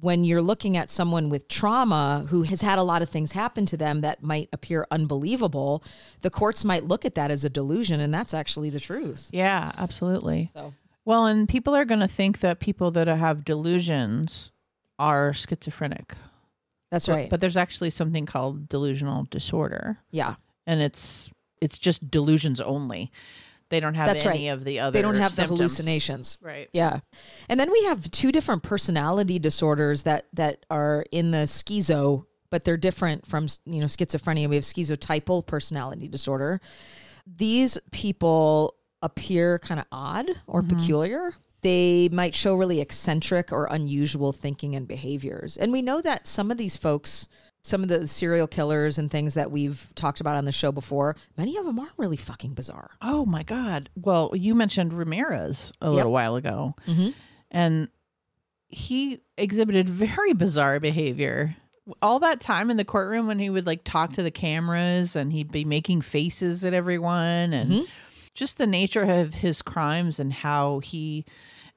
when 0.00 0.24
you're 0.24 0.42
looking 0.42 0.76
at 0.76 0.90
someone 0.90 1.28
with 1.28 1.48
trauma 1.48 2.24
who 2.30 2.42
has 2.42 2.60
had 2.60 2.78
a 2.78 2.82
lot 2.82 3.02
of 3.02 3.08
things 3.08 3.32
happen 3.32 3.66
to 3.66 3.76
them 3.76 4.00
that 4.00 4.22
might 4.22 4.48
appear 4.52 4.86
unbelievable, 4.90 5.82
the 6.22 6.30
courts 6.30 6.64
might 6.64 6.84
look 6.84 7.04
at 7.04 7.14
that 7.16 7.30
as 7.30 7.44
a 7.44 7.50
delusion, 7.50 8.00
and 8.00 8.14
that's 8.14 8.32
actually 8.32 8.70
the 8.70 8.80
truth. 8.80 9.28
Yeah, 9.32 9.72
absolutely. 9.76 10.50
So, 10.54 10.72
Well, 11.04 11.26
and 11.26 11.48
people 11.48 11.74
are 11.74 11.84
going 11.84 12.00
to 12.00 12.08
think 12.08 12.40
that 12.40 12.60
people 12.60 12.90
that 12.92 13.08
have 13.08 13.44
delusions 13.44 14.52
are 14.98 15.32
schizophrenic. 15.32 16.14
That's 16.90 17.06
But- 17.06 17.12
right. 17.12 17.30
But 17.30 17.40
there's 17.40 17.56
actually 17.56 17.90
something 17.90 18.26
called 18.26 18.68
delusional 18.68 19.26
disorder, 19.30 19.98
yeah, 20.10 20.36
and 20.66 20.80
it's 20.80 21.30
it's 21.60 21.78
just 21.78 22.10
delusions 22.10 22.60
only. 22.60 23.10
They 23.70 23.80
don't 23.80 23.94
have 23.94 24.06
That's 24.06 24.24
any 24.24 24.48
right. 24.48 24.54
of 24.54 24.64
the 24.64 24.80
other. 24.80 24.92
they 24.92 25.02
don't 25.02 25.16
have 25.16 25.32
symptoms. 25.32 25.58
the 25.58 25.64
hallucinations. 25.64 26.38
Right. 26.40 26.70
Yeah. 26.72 27.00
And 27.48 27.60
then 27.60 27.70
we 27.70 27.84
have 27.84 28.10
two 28.10 28.32
different 28.32 28.62
personality 28.62 29.38
disorders 29.38 30.04
that 30.04 30.26
that 30.32 30.64
are 30.70 31.04
in 31.12 31.32
the 31.32 31.38
schizo, 31.38 32.24
but 32.50 32.64
they're 32.64 32.78
different 32.78 33.26
from, 33.26 33.48
you 33.66 33.80
know, 33.80 33.86
schizophrenia. 33.86 34.48
We 34.48 34.56
have 34.56 34.64
schizotypal 34.64 35.46
personality 35.46 36.08
disorder. 36.08 36.60
These 37.26 37.76
people 37.92 38.74
appear 39.02 39.58
kind 39.58 39.80
of 39.80 39.86
odd 39.92 40.30
or 40.46 40.62
mm-hmm. 40.62 40.78
peculiar. 40.78 41.34
They 41.62 42.08
might 42.12 42.34
show 42.34 42.54
really 42.54 42.80
eccentric 42.80 43.52
or 43.52 43.66
unusual 43.70 44.32
thinking 44.32 44.74
and 44.76 44.86
behaviors. 44.86 45.56
And 45.56 45.72
we 45.72 45.82
know 45.82 46.00
that 46.00 46.26
some 46.26 46.50
of 46.50 46.56
these 46.56 46.76
folks 46.76 47.28
some 47.64 47.82
of 47.82 47.88
the 47.88 48.06
serial 48.08 48.46
killers 48.46 48.98
and 48.98 49.10
things 49.10 49.34
that 49.34 49.50
we've 49.50 49.88
talked 49.96 50.20
about 50.20 50.36
on 50.36 50.44
the 50.46 50.52
show 50.52 50.70
before, 50.72 51.16
many 51.36 51.56
of 51.56 51.66
them 51.66 51.78
are 51.78 51.88
really 51.98 52.16
fucking 52.16 52.54
bizarre. 52.54 52.90
Oh 53.02 53.26
my 53.26 53.42
God. 53.42 53.90
Well, 53.96 54.30
you 54.34 54.54
mentioned 54.54 54.92
Ramirez 54.94 55.72
a 55.82 55.90
little 55.90 56.12
while 56.12 56.36
ago, 56.36 56.76
Mhm. 56.86 57.12
and 57.50 57.88
he 58.68 59.20
exhibited 59.36 59.86
very 59.88 60.32
bizarre 60.32 60.78
behavior. 60.80 61.56
All 62.00 62.20
that 62.20 62.40
time 62.40 62.70
in 62.70 62.76
the 62.78 62.84
courtroom 62.84 63.26
when 63.26 63.38
he 63.40 63.50
would 63.50 63.66
like 63.66 63.82
talk 63.84 64.12
to 64.14 64.22
the 64.22 64.30
cameras 64.30 65.16
and 65.16 65.32
he'd 65.32 65.50
be 65.50 65.64
making 65.64 66.02
faces 66.02 66.64
at 66.64 66.72
everyone 66.72 67.52
and 67.52 67.70
Mhm. 67.70 67.86
Just 68.38 68.56
the 68.58 68.66
nature 68.66 69.02
of 69.02 69.34
his 69.34 69.60
crimes 69.62 70.18
and 70.20 70.32
how 70.32 70.78
he 70.78 71.24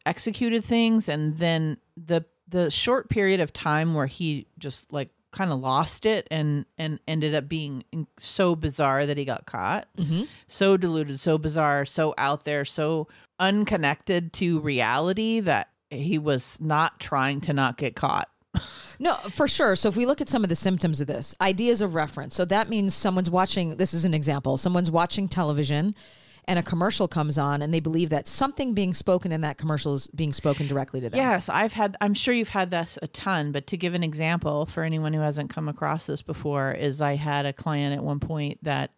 executed 0.06 0.63
things 0.63 1.10
and 1.10 1.38
then 1.38 1.77
the 1.98 2.24
the 2.48 2.70
short 2.70 3.10
period 3.10 3.39
of 3.39 3.51
time 3.53 3.94
where 3.94 4.08
he 4.08 4.46
just 4.60 4.91
like 4.91 5.10
kind 5.32 5.51
of 5.51 5.60
lost 5.60 6.06
it 6.06 6.27
and 6.30 6.65
and 6.77 7.00
ended 7.08 7.34
up 7.34 7.48
being 7.48 7.84
so 8.18 8.56
bizarre 8.56 9.06
that 9.06 9.18
he 9.18 9.24
got 9.25 9.46
caught 9.46 9.88
Mm-hmm. 9.98 10.24
so 10.48 10.75
deluded, 10.77 11.20
so 11.20 11.38
bizarre, 11.38 11.86
so 11.86 12.13
out 12.18 12.44
there, 12.44 12.65
so 12.65 13.08
unconnected 13.39 14.34
to 14.34 14.60
reality 14.60 15.39
that 15.41 15.70
he 15.89 16.18
was 16.18 16.58
not 16.62 17.00
trying 17.00 17.41
to 17.41 17.53
not 17.53 17.77
get 17.77 17.96
caught. 17.96 18.30
No, 19.00 19.15
for 19.32 19.48
sure. 19.48 19.75
So 19.75 19.89
if 19.89 19.96
we 19.96 20.06
look 20.06 20.22
at 20.22 20.30
some 20.30 20.44
of 20.44 20.50
the 20.50 20.56
symptoms 20.56 21.01
of 21.01 21.08
this, 21.08 21.34
ideas 21.41 21.82
of 21.82 21.96
reference. 21.96 22.36
So 22.36 22.46
that 22.46 22.70
means 22.70 22.94
someone's 22.94 23.32
watching, 23.32 23.77
this 23.77 23.96
is 23.96 24.06
an 24.06 24.13
example, 24.13 24.58
someone's 24.58 24.91
watching 24.91 25.27
television 25.27 25.96
and 26.45 26.57
a 26.57 26.63
commercial 26.63 27.07
comes 27.07 27.38
on 27.38 27.62
and 27.62 27.74
they 27.74 27.79
believe 27.79 28.10
that 28.10 28.27
something 28.27 28.74
being 28.74 28.93
spoken 28.93 29.31
in 29.31 29.41
that 29.41 29.57
commercial 29.57 29.93
is 29.93 30.07
being 30.07 30.33
spoken 30.33 30.67
directly 30.67 31.00
to 31.01 31.10
them. 31.10 31.17
Yes, 31.17 31.50
I've 31.50 31.74
had 31.74 31.95
I'm 32.01 32.13
sure 32.13 32.33
you've 32.33 32.50
had 32.50 32.71
this 32.71 32.98
a 33.01 33.07
ton, 33.07 33.51
but 33.51 33.67
to 33.67 33.77
give 33.77 33.93
an 33.93 34.03
example 34.03 34.65
for 34.65 34.83
anyone 34.83 35.13
who 35.13 35.21
hasn't 35.21 35.50
come 35.50 35.67
across 35.67 36.05
this 36.05 36.21
before 36.21 36.71
is 36.71 37.01
I 37.01 37.15
had 37.15 37.45
a 37.45 37.53
client 37.53 37.95
at 37.95 38.03
one 38.03 38.19
point 38.19 38.63
that 38.63 38.91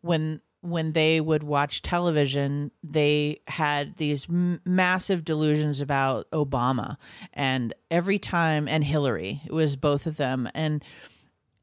when 0.00 0.40
when 0.62 0.92
they 0.92 1.20
would 1.20 1.42
watch 1.42 1.82
television, 1.82 2.70
they 2.84 3.40
had 3.48 3.96
these 3.96 4.26
m- 4.28 4.60
massive 4.64 5.24
delusions 5.24 5.80
about 5.80 6.30
Obama. 6.30 6.96
And 7.32 7.74
every 7.90 8.20
time, 8.20 8.68
and 8.68 8.84
Hillary, 8.84 9.42
it 9.44 9.52
was 9.52 9.74
both 9.74 10.06
of 10.06 10.16
them. 10.16 10.48
And 10.54 10.84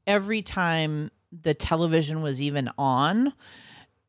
every 0.06 0.42
time 0.42 1.12
the 1.32 1.54
television 1.54 2.22
was 2.22 2.42
even 2.42 2.70
on, 2.78 3.32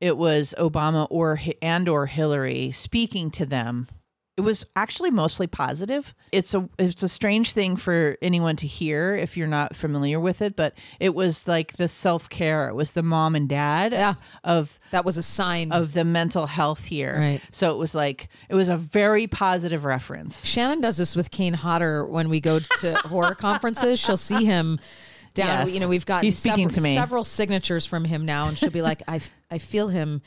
it 0.00 0.16
was 0.16 0.54
Obama 0.58 1.06
or 1.10 1.38
and 1.62 1.88
or 1.88 2.06
Hillary 2.06 2.72
speaking 2.72 3.30
to 3.32 3.46
them 3.46 3.88
it 4.36 4.42
was 4.42 4.64
actually 4.74 5.10
mostly 5.10 5.46
positive. 5.46 6.14
It's 6.32 6.54
a 6.54 6.66
it's 6.78 7.02
a 7.02 7.10
strange 7.10 7.52
thing 7.52 7.76
for 7.76 8.16
anyone 8.22 8.56
to 8.56 8.66
hear 8.66 9.14
if 9.14 9.36
you're 9.36 9.46
not 9.46 9.76
familiar 9.76 10.18
with 10.18 10.40
it, 10.40 10.56
but 10.56 10.72
it 10.98 11.14
was 11.14 11.46
like 11.46 11.76
the 11.76 11.88
self 11.88 12.30
care. 12.30 12.68
It 12.68 12.74
was 12.74 12.92
the 12.92 13.02
mom 13.02 13.34
and 13.34 13.46
dad 13.46 13.92
Yeah. 13.92 14.14
of 14.42 14.80
That 14.92 15.04
was 15.04 15.18
a 15.18 15.22
sign 15.22 15.72
of 15.72 15.92
the 15.92 16.04
mental 16.04 16.46
health 16.46 16.84
here. 16.84 17.18
Right. 17.18 17.42
So 17.50 17.70
it 17.70 17.76
was 17.76 17.94
like 17.94 18.30
it 18.48 18.54
was 18.54 18.70
a 18.70 18.78
very 18.78 19.26
positive 19.26 19.84
reference. 19.84 20.46
Shannon 20.46 20.80
does 20.80 20.96
this 20.96 21.14
with 21.14 21.30
Kane 21.30 21.52
Hodder 21.54 22.06
when 22.06 22.30
we 22.30 22.40
go 22.40 22.60
to 22.80 22.94
horror 23.04 23.34
conferences. 23.34 23.98
She'll 23.98 24.16
see 24.16 24.46
him 24.46 24.80
down. 25.34 25.66
Yes. 25.66 25.74
You 25.74 25.80
know, 25.80 25.88
we've 25.88 26.06
got 26.06 26.24
several, 26.32 26.70
several 26.70 27.24
signatures 27.24 27.86
from 27.86 28.04
him 28.04 28.24
now, 28.26 28.48
and 28.48 28.58
she'll 28.58 28.70
be 28.70 28.82
like, 28.82 29.02
"I, 29.08 29.20
I 29.50 29.58
feel 29.58 29.88
him. 29.88 30.22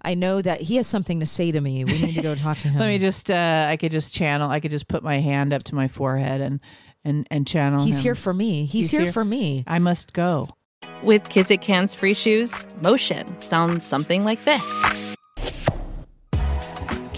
I 0.00 0.14
know 0.14 0.42
that 0.42 0.60
he 0.62 0.76
has 0.76 0.86
something 0.86 1.20
to 1.20 1.26
say 1.26 1.52
to 1.52 1.60
me. 1.60 1.84
We 1.84 2.00
need 2.02 2.14
to 2.14 2.22
go 2.22 2.34
talk 2.34 2.58
to 2.58 2.68
him." 2.68 2.78
Let 2.80 2.88
me 2.88 2.98
just 2.98 3.30
uh 3.30 3.66
I 3.68 3.76
could 3.76 3.92
just 3.92 4.14
channel 4.14 4.50
I 4.50 4.60
could 4.60 4.70
just 4.70 4.88
put 4.88 5.02
my 5.02 5.20
hand 5.20 5.52
up 5.52 5.62
to 5.64 5.74
my 5.74 5.88
forehead 5.88 6.40
and 6.40 6.60
and 7.04 7.26
and 7.30 7.46
channel 7.46 7.84
He's 7.84 7.98
him. 7.98 8.02
here 8.02 8.14
for 8.14 8.34
me. 8.34 8.64
He's, 8.64 8.86
He's 8.86 8.90
here, 8.90 9.00
here. 9.02 9.12
for 9.12 9.24
me. 9.24 9.64
I 9.66 9.78
must 9.78 10.12
go. 10.12 10.48
With 11.02 11.24
Kizik 11.24 11.64
hands 11.64 11.94
free 11.94 12.14
shoes, 12.14 12.66
motion 12.80 13.40
sounds 13.40 13.84
something 13.84 14.24
like 14.24 14.44
this. 14.44 15.11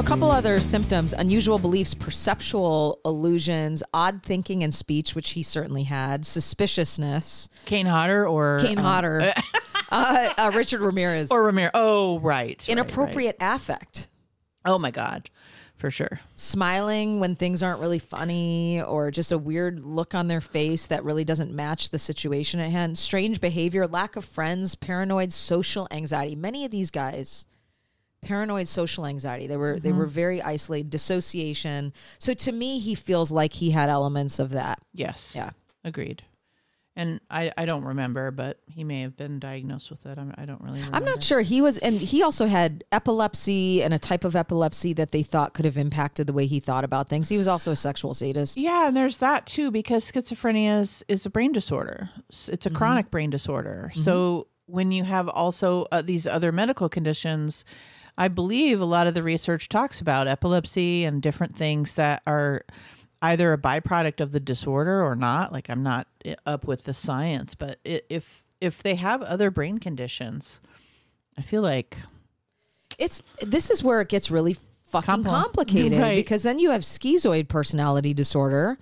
So, 0.00 0.06
a 0.06 0.08
couple 0.08 0.30
other 0.30 0.60
symptoms 0.60 1.12
unusual 1.12 1.58
beliefs, 1.58 1.92
perceptual 1.92 3.00
illusions, 3.04 3.82
odd 3.92 4.22
thinking 4.22 4.64
and 4.64 4.72
speech, 4.72 5.14
which 5.14 5.32
he 5.32 5.42
certainly 5.42 5.82
had, 5.82 6.24
suspiciousness. 6.24 7.50
Kane 7.66 7.84
Hodder 7.84 8.26
or 8.26 8.60
Kane 8.62 8.78
um, 8.78 8.84
Hodder, 8.84 9.34
uh, 9.90 10.32
uh, 10.38 10.52
Richard 10.54 10.80
Ramirez, 10.80 11.30
or 11.30 11.42
Ramiro. 11.42 11.70
Oh, 11.74 12.18
right. 12.18 12.22
right, 12.22 12.48
right. 12.48 12.68
inappropriate 12.70 13.36
affect. 13.40 14.08
Oh 14.64 14.78
my 14.78 14.90
god. 14.90 15.28
For 15.76 15.90
sure. 15.90 16.20
Smiling 16.34 17.20
when 17.20 17.36
things 17.36 17.62
aren't 17.62 17.80
really 17.80 17.98
funny, 17.98 18.80
or 18.80 19.10
just 19.10 19.32
a 19.32 19.38
weird 19.38 19.84
look 19.84 20.14
on 20.14 20.28
their 20.28 20.40
face 20.40 20.86
that 20.86 21.04
really 21.04 21.26
doesn't 21.26 21.52
match 21.52 21.90
the 21.90 21.98
situation 21.98 22.58
at 22.58 22.70
hand. 22.70 22.96
Strange 22.96 23.38
behavior, 23.38 23.86
lack 23.86 24.16
of 24.16 24.24
friends, 24.24 24.74
paranoid 24.76 25.30
social 25.30 25.86
anxiety. 25.90 26.36
Many 26.36 26.64
of 26.64 26.70
these 26.70 26.90
guys, 26.90 27.44
paranoid 28.22 28.68
social 28.68 29.06
anxiety. 29.06 29.46
They 29.46 29.56
were 29.56 29.78
they 29.78 29.90
mm-hmm. 29.90 29.98
were 29.98 30.06
very 30.06 30.42
isolated, 30.42 30.90
dissociation. 30.90 31.92
So 32.18 32.34
to 32.34 32.52
me, 32.52 32.78
he 32.78 32.94
feels 32.94 33.30
like 33.32 33.54
he 33.54 33.70
had 33.70 33.88
elements 33.88 34.38
of 34.38 34.50
that. 34.50 34.80
Yes. 34.92 35.34
Yeah. 35.36 35.50
Agreed. 35.84 36.22
And 36.96 37.20
I, 37.30 37.52
I 37.56 37.66
don't 37.66 37.84
remember, 37.84 38.30
but 38.30 38.58
he 38.66 38.84
may 38.84 39.02
have 39.02 39.16
been 39.16 39.38
diagnosed 39.38 39.90
with 39.90 40.04
it. 40.04 40.18
I'm, 40.18 40.34
I 40.36 40.44
don't 40.44 40.60
really 40.60 40.80
remember. 40.80 40.96
I'm 40.96 41.04
not 41.04 41.22
sure. 41.22 41.40
He 41.40 41.62
was, 41.62 41.78
and 41.78 41.98
he 41.98 42.22
also 42.22 42.46
had 42.46 42.84
epilepsy 42.92 43.82
and 43.82 43.94
a 43.94 43.98
type 43.98 44.24
of 44.24 44.34
epilepsy 44.34 44.92
that 44.94 45.12
they 45.12 45.22
thought 45.22 45.54
could 45.54 45.64
have 45.64 45.78
impacted 45.78 46.26
the 46.26 46.32
way 46.32 46.46
he 46.46 46.58
thought 46.60 46.84
about 46.84 47.08
things. 47.08 47.28
He 47.28 47.38
was 47.38 47.48
also 47.48 47.70
a 47.70 47.76
sexual 47.76 48.12
sadist. 48.12 48.60
Yeah, 48.60 48.88
and 48.88 48.96
there's 48.96 49.18
that 49.18 49.46
too 49.46 49.70
because 49.70 50.10
schizophrenia 50.10 50.80
is, 50.80 51.04
is 51.08 51.24
a 51.24 51.30
brain 51.30 51.52
disorder. 51.52 52.10
It's 52.28 52.48
a 52.48 52.56
mm-hmm. 52.58 52.76
chronic 52.76 53.10
brain 53.10 53.30
disorder. 53.30 53.92
So 53.94 54.12
mm-hmm. 54.12 54.72
when 54.74 54.92
you 54.92 55.04
have 55.04 55.28
also 55.28 55.86
uh, 55.92 56.02
these 56.02 56.26
other 56.26 56.50
medical 56.50 56.88
conditions, 56.88 57.64
I 58.20 58.28
believe 58.28 58.80
a 58.82 58.84
lot 58.84 59.06
of 59.06 59.14
the 59.14 59.22
research 59.22 59.70
talks 59.70 60.00
about 60.00 60.28
epilepsy 60.28 61.04
and 61.06 61.22
different 61.22 61.56
things 61.56 61.94
that 61.94 62.20
are 62.26 62.64
either 63.22 63.52
a 63.54 63.58
byproduct 63.58 64.20
of 64.20 64.32
the 64.32 64.40
disorder 64.40 65.02
or 65.02 65.16
not. 65.16 65.52
Like 65.52 65.70
I'm 65.70 65.82
not 65.82 66.06
eh, 66.26 66.34
up 66.44 66.66
with 66.66 66.84
the 66.84 66.92
science, 66.92 67.54
but 67.54 67.78
if 67.84 68.44
if 68.60 68.82
they 68.82 68.96
have 68.96 69.22
other 69.22 69.50
brain 69.50 69.78
conditions, 69.78 70.60
I 71.38 71.40
feel 71.42 71.62
like 71.62 71.96
It's 72.98 73.22
this 73.40 73.70
is 73.70 73.82
where 73.82 74.02
it 74.02 74.10
gets 74.10 74.30
really 74.30 74.56
fucking 74.84 75.14
Compli- 75.24 75.24
complicated 75.24 75.98
Right. 76.02 76.16
because 76.16 76.42
then 76.42 76.58
you 76.58 76.70
have 76.72 76.82
schizoid 76.82 77.48
personality 77.48 78.12
disorder, 78.12 78.78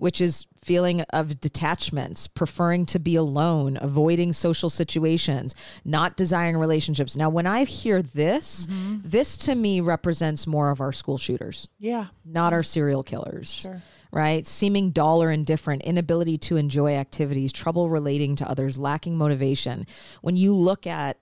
which 0.00 0.20
is 0.20 0.46
feeling 0.58 1.02
of 1.10 1.40
detachments, 1.40 2.26
preferring 2.26 2.86
to 2.86 2.98
be 2.98 3.16
alone, 3.16 3.78
avoiding 3.80 4.32
social 4.32 4.70
situations, 4.70 5.54
not 5.84 6.16
desiring 6.16 6.56
relationships. 6.56 7.16
Now, 7.16 7.28
when 7.28 7.46
I 7.46 7.64
hear 7.64 8.02
this, 8.02 8.66
mm-hmm. 8.66 8.98
this 9.04 9.36
to 9.38 9.54
me 9.54 9.80
represents 9.80 10.46
more 10.46 10.70
of 10.70 10.80
our 10.80 10.92
school 10.92 11.18
shooters. 11.18 11.68
yeah, 11.78 12.06
not 12.24 12.52
our 12.52 12.62
serial 12.62 13.02
killers. 13.02 13.52
Sure. 13.52 13.82
Right? 14.12 14.44
Seeming 14.44 14.90
dull 14.90 15.22
or 15.22 15.30
indifferent, 15.30 15.82
inability 15.82 16.36
to 16.38 16.56
enjoy 16.56 16.96
activities, 16.96 17.52
trouble 17.52 17.88
relating 17.88 18.34
to 18.36 18.50
others, 18.50 18.76
lacking 18.76 19.16
motivation. 19.16 19.86
When 20.20 20.36
you 20.36 20.52
look 20.52 20.84
at 20.84 21.18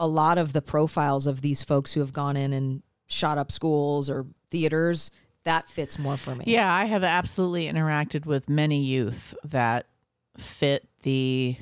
a 0.00 0.08
lot 0.08 0.36
of 0.36 0.52
the 0.52 0.62
profiles 0.62 1.28
of 1.28 1.42
these 1.42 1.62
folks 1.62 1.92
who 1.92 2.00
have 2.00 2.12
gone 2.12 2.36
in 2.36 2.52
and 2.52 2.82
shot 3.06 3.38
up 3.38 3.52
schools 3.52 4.10
or 4.10 4.26
theaters, 4.50 5.12
that 5.48 5.68
fits 5.68 5.98
more 5.98 6.18
for 6.18 6.34
me. 6.34 6.44
Yeah, 6.46 6.72
I 6.72 6.84
have 6.84 7.02
absolutely 7.02 7.68
interacted 7.68 8.26
with 8.26 8.48
many 8.50 8.82
youth 8.82 9.34
that 9.44 9.86
fit 10.36 10.86
the 11.02 11.56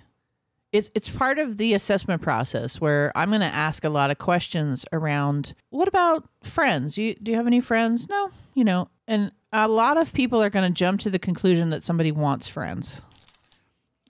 it's 0.72 0.90
it's 0.94 1.08
part 1.08 1.38
of 1.38 1.56
the 1.56 1.72
assessment 1.72 2.20
process 2.20 2.80
where 2.80 3.12
I'm 3.14 3.28
going 3.28 3.40
to 3.42 3.46
ask 3.46 3.84
a 3.84 3.88
lot 3.88 4.10
of 4.10 4.18
questions 4.18 4.84
around 4.92 5.54
what 5.70 5.86
about 5.86 6.28
friends? 6.42 6.96
Do 6.96 7.02
you 7.02 7.14
do 7.14 7.30
you 7.30 7.36
have 7.36 7.46
any 7.46 7.60
friends? 7.60 8.08
No, 8.08 8.30
you 8.54 8.64
know. 8.64 8.88
And 9.06 9.30
a 9.52 9.68
lot 9.68 9.96
of 9.96 10.12
people 10.12 10.42
are 10.42 10.50
going 10.50 10.68
to 10.68 10.76
jump 10.76 10.98
to 11.00 11.10
the 11.10 11.20
conclusion 11.20 11.70
that 11.70 11.84
somebody 11.84 12.10
wants 12.10 12.48
friends. 12.48 13.02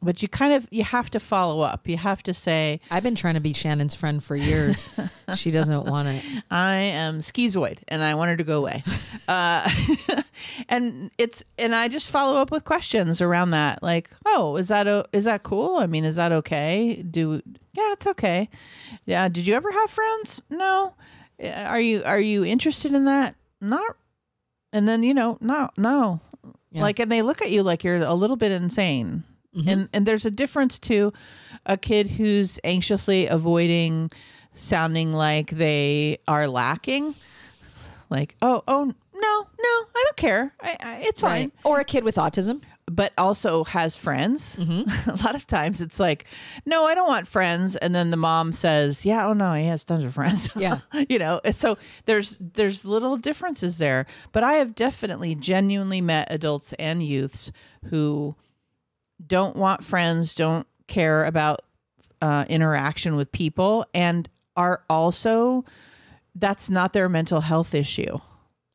But 0.03 0.21
you 0.21 0.29
kind 0.29 0.53
of 0.53 0.69
you 0.71 0.85
have 0.85 1.11
to 1.11 1.21
follow 1.21 1.61
up. 1.61 1.89
You 1.89 1.97
have 1.97 2.23
to 2.25 2.35
say 2.35 2.81
I've 2.91 3.03
been 3.03 3.15
trying 3.15 3.35
to 3.35 3.41
be 3.41 3.53
Shannon's 3.53 3.95
friend 3.95 4.23
for 4.23 4.37
years. 4.37 4.87
she 5.37 5.51
doesn't 5.51 5.87
want 5.87 6.09
it. 6.09 6.25
I 6.51 6.77
am 6.77 7.21
schizoid 7.21 7.79
and 7.89 8.03
I 8.03 8.15
want 8.15 8.31
her 8.31 8.37
to 8.37 8.45
go 8.45 8.59
away. 8.59 8.85
uh, 9.29 9.69
and 10.69 11.11
it's 11.19 11.43
and 11.59 11.75
I 11.75 11.89
just 11.89 12.09
follow 12.11 12.37
up 12.37 12.51
with 12.51 12.65
questions 12.65 13.23
around 13.23 13.51
that, 13.51 13.83
like, 13.83 14.11
oh, 14.27 14.57
is 14.57 14.69
that 14.69 14.87
o- 14.87 15.07
is 15.13 15.25
that 15.25 15.43
cool? 15.43 15.77
I 15.79 15.87
mean, 15.87 16.05
is 16.05 16.17
that 16.17 16.31
okay? 16.31 17.03
Do 17.03 17.43
yeah, 17.73 17.93
it's 17.93 18.07
okay. 18.07 18.49
Yeah, 19.07 19.29
did 19.29 19.47
you 19.47 19.55
ever 19.55 19.73
have 19.73 19.91
friends? 19.91 20.41
No. 20.51 20.95
Are 21.43 21.81
you 21.81 22.03
are 22.05 22.21
you 22.21 22.45
interested 22.45 22.93
in 22.95 23.07
that? 23.07 23.35
Not. 23.61 23.97
And 24.73 24.87
then 24.87 25.03
you 25.03 25.15
know, 25.15 25.39
no, 25.41 25.71
no. 25.77 26.21
Yeah. 26.71 26.83
Like, 26.83 26.99
and 26.99 27.11
they 27.11 27.23
look 27.23 27.41
at 27.41 27.51
you 27.51 27.63
like 27.63 27.85
you're 27.85 27.97
a 27.97 28.15
little 28.15 28.37
bit 28.37 28.53
insane. 28.53 29.25
Mm-hmm. 29.57 29.69
And 29.69 29.89
and 29.93 30.07
there's 30.07 30.25
a 30.25 30.31
difference 30.31 30.79
to 30.81 31.13
a 31.65 31.77
kid 31.77 32.11
who's 32.11 32.61
anxiously 32.63 33.27
avoiding 33.27 34.11
sounding 34.55 35.13
like 35.13 35.51
they 35.51 36.19
are 36.27 36.49
lacking. 36.49 37.15
Like, 38.09 38.37
oh, 38.41 38.63
oh, 38.69 38.85
no, 38.85 38.93
no, 39.13 39.69
I 39.95 40.03
don't 40.05 40.17
care. 40.17 40.55
I, 40.61 40.77
I, 40.81 40.97
it's 40.99 41.21
fine. 41.21 41.41
Right. 41.41 41.53
Or 41.65 41.81
a 41.81 41.85
kid 41.85 42.05
with 42.05 42.17
autism. 42.17 42.63
But 42.89 43.13
also 43.19 43.65
has 43.65 43.97
friends. 43.97 44.57
Mm-hmm. 44.57 45.11
a 45.11 45.17
lot 45.25 45.35
of 45.35 45.47
times 45.47 45.81
it's 45.81 45.99
like, 45.99 46.25
no, 46.65 46.85
I 46.85 46.95
don't 46.95 47.09
want 47.09 47.27
friends. 47.27 47.75
And 47.75 47.95
then 47.95 48.11
the 48.11 48.17
mom 48.17 48.53
says, 48.53 49.05
yeah, 49.05 49.27
oh 49.27 49.33
no, 49.33 49.55
he 49.55 49.67
has 49.67 49.85
tons 49.85 50.05
of 50.05 50.15
friends. 50.15 50.49
Yeah. 50.57 50.81
you 51.09 51.19
know, 51.19 51.41
so 51.53 51.79
there's 52.05 52.39
there's 52.39 52.85
little 52.85 53.17
differences 53.17 53.79
there. 53.79 54.07
But 54.31 54.45
I 54.45 54.55
have 54.55 54.77
definitely 54.77 55.35
genuinely 55.35 56.01
met 56.01 56.29
adults 56.31 56.75
and 56.75 57.05
youths 57.05 57.51
who 57.91 58.37
don't 59.25 59.57
want 59.57 59.85
friends, 59.85 60.35
don't 60.35 60.67
care 60.87 61.25
about 61.25 61.63
uh, 62.23 62.45
interaction 62.49 63.17
with 63.17 63.31
people, 63.33 63.87
and 63.95 64.29
are 64.57 64.83
also 64.89 65.65
that's 66.35 66.69
not 66.71 66.93
their 66.93 67.09
mental 67.09 67.41
health 67.41 67.75
issue. 67.75 68.19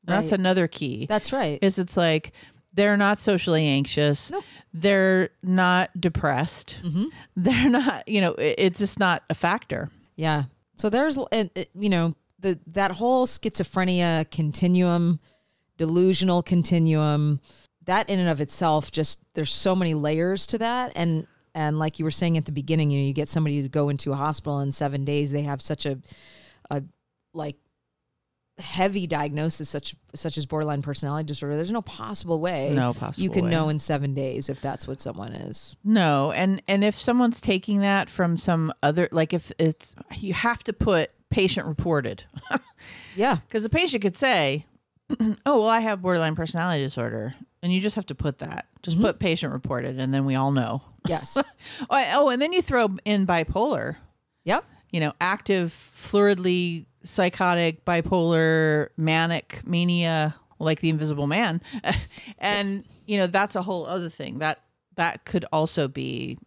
That's 0.04 0.32
another 0.32 0.68
key. 0.68 1.06
That's 1.08 1.32
right. 1.32 1.60
is 1.62 1.78
it's 1.80 1.96
like 1.96 2.32
they're 2.74 2.98
not 2.98 3.20
socially 3.20 3.66
anxious. 3.68 4.32
Nope. 4.32 4.44
They're 4.74 5.30
not 5.44 5.90
depressed. 6.00 6.78
Mm-hmm. 6.84 7.06
They're 7.36 7.70
not, 7.70 8.08
you 8.08 8.22
know, 8.22 8.32
it- 8.34 8.56
it's 8.58 8.80
just 8.80 8.98
not 9.00 9.24
a 9.30 9.34
factor. 9.36 9.90
Yeah. 10.16 10.46
So 10.78 10.90
there's, 10.90 11.18
uh, 11.18 11.46
you 11.76 11.90
know, 11.90 12.16
the 12.40 12.58
that 12.68 12.92
whole 12.92 13.28
schizophrenia 13.28 14.30
continuum, 14.32 15.20
delusional 15.78 16.42
continuum, 16.42 17.40
that 17.86 18.10
in 18.10 18.20
and 18.20 18.30
of 18.30 18.42
itself, 18.42 18.92
just 18.92 19.20
there's 19.34 19.52
so 19.52 19.76
many 19.76 19.94
layers 19.94 20.46
to 20.48 20.58
that, 20.60 20.92
and 20.96 21.28
and 21.54 21.80
like 21.80 22.00
you 22.00 22.06
were 22.06 22.12
saying 22.12 22.38
at 22.38 22.46
the 22.46 22.52
beginning, 22.52 22.92
you 22.92 23.00
know, 23.00 23.06
you 23.06 23.14
get 23.14 23.28
somebody 23.28 23.62
to 23.62 23.68
go 23.70 23.90
into 23.90 24.12
a 24.12 24.16
hospital 24.16 24.60
in 24.62 24.72
seven 24.72 25.04
days, 25.04 25.32
they 25.32 25.42
have 25.42 25.62
such 25.62 25.86
a, 25.86 26.00
a 26.70 26.82
like 27.34 27.58
heavy 28.60 29.08
diagnosis 29.08 29.70
such 29.70 29.96
such 30.14 30.38
as 30.38 30.46
borderline 30.46 30.84
personality 30.84 31.26
disorder 31.26 31.56
there's 31.56 31.72
no 31.72 31.82
possible 31.82 32.40
way 32.40 32.72
No 32.76 32.94
possible 32.94 33.24
you 33.24 33.32
can 33.32 33.46
way. 33.46 33.50
know 33.50 33.70
in 33.70 33.80
seven 33.80 34.14
days 34.14 34.50
if 34.50 34.62
that's 34.62 34.88
what 34.88 35.02
someone 35.02 35.32
is 35.34 35.76
No, 35.84 36.32
and 36.32 36.62
and 36.68 36.84
if 36.84 37.00
someone's 37.00 37.42
taking 37.42 37.80
that 37.80 38.08
from 38.08 38.38
some 38.38 38.72
other 38.84 39.10
like 39.12 39.34
if 39.34 39.52
it's 39.58 39.96
you 40.16 40.34
have 40.34 40.64
to 40.66 40.74
put 40.74 41.10
patient 41.32 41.66
reported 41.66 42.24
yeah 43.16 43.38
because 43.48 43.64
the 43.64 43.70
patient 43.70 44.04
could 44.04 44.18
say, 44.18 44.66
"Oh, 45.20 45.36
well, 45.62 45.68
I 45.70 45.80
have 45.80 46.02
borderline 46.04 46.36
personality 46.36 46.84
disorder." 46.84 47.34
And 47.64 47.72
you 47.72 47.80
just 47.80 47.96
have 47.96 48.08
to 48.08 48.16
put 48.16 48.40
that. 48.40 48.66
Just 48.82 48.98
Mm-hmm. 48.98 49.06
put 49.06 49.20
patient 49.20 49.54
reported 49.54 50.00
and 50.00 50.14
then 50.14 50.26
we 50.26 50.36
all 50.36 50.52
know. 50.52 50.82
yes 51.08 51.38
Oh, 51.90 52.06
oh, 52.14 52.30
and 52.30 52.42
then 52.42 52.54
you 52.54 52.62
throw 52.62 52.90
in 53.06 53.26
bipolar. 53.28 53.98
yep 54.44 54.64
you 54.92 55.00
know, 55.00 55.14
active, 55.22 55.70
fluidly 55.72 56.86
psychotic, 57.04 57.86
bipolar, 57.86 58.90
manic, 58.98 59.62
mania, 59.66 60.36
like 60.60 60.82
the 60.82 60.90
Invisible 60.90 61.28
Man, 61.28 61.62
and 62.40 62.84
you 63.06 63.18
know 63.18 63.26
that's 63.28 63.56
a 63.56 63.62
whole 63.62 63.86
other 63.86 64.10
thing 64.10 64.40
that 64.40 64.62
that 64.96 65.24
could 65.24 65.46
also 65.54 65.88
be. 65.88 66.38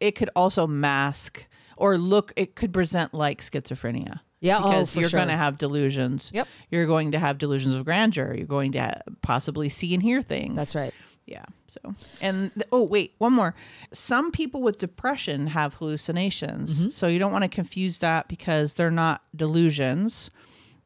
It 0.00 0.12
could 0.12 0.30
also 0.34 0.66
mask 0.66 1.44
or 1.76 1.98
look. 1.98 2.32
It 2.36 2.54
could 2.54 2.72
present 2.72 3.12
like 3.12 3.42
schizophrenia. 3.42 4.20
Yeah, 4.40 4.58
oh, 4.58 4.70
because 4.70 4.94
for 4.94 5.00
you're 5.00 5.08
sure. 5.10 5.18
going 5.18 5.28
to 5.28 5.36
have 5.36 5.58
delusions. 5.58 6.30
Yep. 6.32 6.48
You're 6.70 6.86
going 6.86 7.12
to 7.12 7.18
have 7.18 7.38
delusions 7.38 7.74
of 7.74 7.84
grandeur. 7.84 8.34
You're 8.34 8.46
going 8.46 8.72
to 8.72 9.02
possibly 9.22 9.68
see 9.68 9.92
and 9.94 10.02
hear 10.02 10.22
things. 10.22 10.56
that's 10.56 10.74
right 10.74 10.94
Yeah. 11.26 11.44
So, 11.66 11.94
and 12.20 12.52
th- 12.54 12.66
oh, 12.72 12.82
wait, 12.82 13.14
one 13.18 13.32
more. 13.32 13.54
Some 13.92 14.32
people 14.32 14.62
with 14.62 14.78
depression 14.78 15.46
have 15.48 15.74
hallucinations. 15.74 16.80
Mm-hmm. 16.80 16.90
So 16.90 17.06
you 17.06 17.18
don't 17.18 17.32
want 17.32 17.42
to 17.44 17.48
confuse 17.48 17.98
that 17.98 18.28
because 18.28 18.72
they're 18.72 18.90
not 18.90 19.22
delusions. 19.36 20.30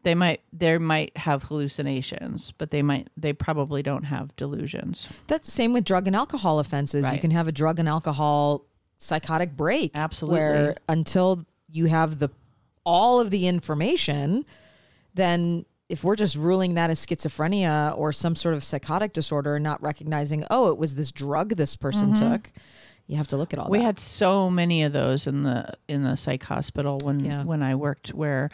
They 0.02 0.14
might, 0.14 0.42
they 0.52 0.76
might 0.76 1.16
have 1.16 1.44
hallucinations, 1.44 2.52
but 2.58 2.70
they 2.70 2.82
might, 2.82 3.08
they 3.16 3.32
probably 3.32 3.82
don't 3.82 4.04
have 4.04 4.36
delusions. 4.36 5.08
That's 5.28 5.48
the 5.48 5.52
same 5.52 5.72
with 5.72 5.84
drug 5.84 6.06
and 6.06 6.14
alcohol 6.14 6.58
offenses. 6.58 7.10
You 7.10 7.18
can 7.18 7.30
have 7.30 7.48
a 7.48 7.52
drug 7.52 7.78
and 7.78 7.88
alcohol 7.88 8.66
psychotic 8.98 9.56
break. 9.56 9.92
Absolutely. 9.94 10.40
Where 10.40 10.76
until 10.90 11.46
you 11.70 11.86
have 11.86 12.18
the 12.18 12.28
all 12.85 13.20
of 13.20 13.31
the 13.31 13.47
information, 13.47 14.44
then 15.14 15.64
if 15.88 16.03
we're 16.03 16.16
just 16.16 16.37
ruling 16.37 16.75
that 16.75 16.90
as 16.90 17.05
schizophrenia 17.05 17.97
or 17.99 18.11
some 18.12 18.35
sort 18.37 18.55
of 18.55 18.64
psychotic 18.64 19.12
disorder 19.12 19.57
and 19.57 19.62
not 19.64 19.83
recognizing, 19.83 20.44
oh, 20.51 20.70
it 20.70 20.79
was 20.79 20.94
this 20.94 21.12
drug 21.12 21.51
this 21.57 21.77
person 21.77 22.14
took, 22.14 22.51
you 23.07 23.16
have 23.16 23.29
to 23.29 23.37
look 23.37 23.53
at 23.53 23.59
all 23.59 23.66
Mm-hmm. 23.66 23.73
We 23.73 23.79
that. 23.79 23.85
had 23.85 24.01
so 24.01 24.49
many 24.49 24.83
of 24.83 24.92
those 24.94 25.27
in 25.27 25.42
the 25.42 25.75
in 25.88 26.03
the 26.05 26.16
psych 26.16 26.42
hospital 26.42 26.99
when 27.05 27.20
Yeah. 27.20 27.44
when 27.44 27.62
I 27.62 27.75
worked 27.75 28.14
where 28.14 28.51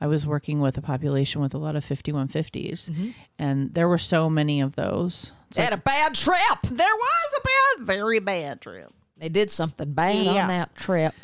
I 0.00 0.06
was 0.08 0.26
working 0.26 0.60
with 0.60 0.76
a 0.76 0.82
population 0.82 1.40
with 1.40 1.54
a 1.54 1.58
lot 1.58 1.74
of 1.74 1.84
5150s 1.84 2.90
Mm-hmm. 2.90 3.10
and 3.38 3.72
there 3.72 3.88
were 3.88 3.96
so 3.98 4.28
many 4.28 4.60
of 4.60 4.76
those. 4.76 5.32
It's 5.48 5.56
they 5.56 5.62
had 5.64 5.72
a 5.72 5.78
bad 5.78 6.14
trip. 6.14 6.36
there 6.70 6.86
was 6.94 7.34
a 7.38 7.40
bad 7.78 7.86
very 7.86 8.18
bad 8.20 8.60
trip. 8.60 8.92
They 9.16 9.30
did 9.30 9.50
something 9.50 9.92
bad 9.94 10.16
Yeah. 10.26 10.42
on 10.42 10.48
that 10.48 10.74
trip. 10.74 11.14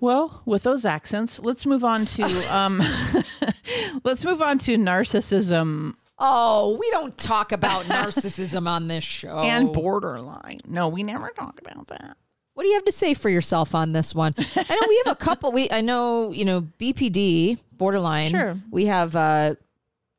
Well, 0.00 0.42
with 0.44 0.62
those 0.62 0.84
accents, 0.84 1.40
let's 1.40 1.66
move 1.66 1.84
on 1.84 2.06
to 2.06 2.24
um, 2.54 2.82
let's 4.04 4.24
move 4.24 4.42
on 4.42 4.58
to 4.58 4.76
narcissism 4.76 5.94
Oh, 6.18 6.76
we 6.78 6.90
don't 6.90 7.16
talk 7.16 7.52
about 7.52 7.84
narcissism 7.84 8.68
on 8.68 8.88
this 8.88 9.04
show. 9.04 9.38
and 9.38 9.72
borderline. 9.72 10.60
No, 10.66 10.88
we 10.88 11.02
never 11.02 11.30
talk 11.30 11.60
about 11.60 11.88
that. 11.88 12.16
What 12.54 12.64
do 12.64 12.68
you 12.68 12.74
have 12.74 12.84
to 12.86 12.92
say 12.92 13.14
for 13.14 13.28
yourself 13.28 13.74
on 13.74 13.92
this 13.92 14.16
one? 14.16 14.34
I 14.36 14.74
know 14.74 14.86
we 14.88 15.02
have 15.04 15.12
a 15.12 15.16
couple. 15.16 15.52
We 15.52 15.70
I 15.70 15.80
know 15.80 16.32
you 16.32 16.44
know 16.44 16.62
BPD 16.80 17.58
borderline. 17.72 18.30
Sure. 18.30 18.58
We 18.72 18.86
have 18.86 19.14
uh, 19.14 19.54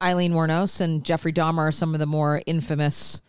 Aileen 0.02 0.32
Wuornos 0.32 0.80
and 0.80 1.04
Jeffrey 1.04 1.34
Dahmer 1.34 1.68
are 1.68 1.72
some 1.74 1.94
of 1.94 2.00
the 2.00 2.06
more 2.06 2.42
infamous 2.46 3.22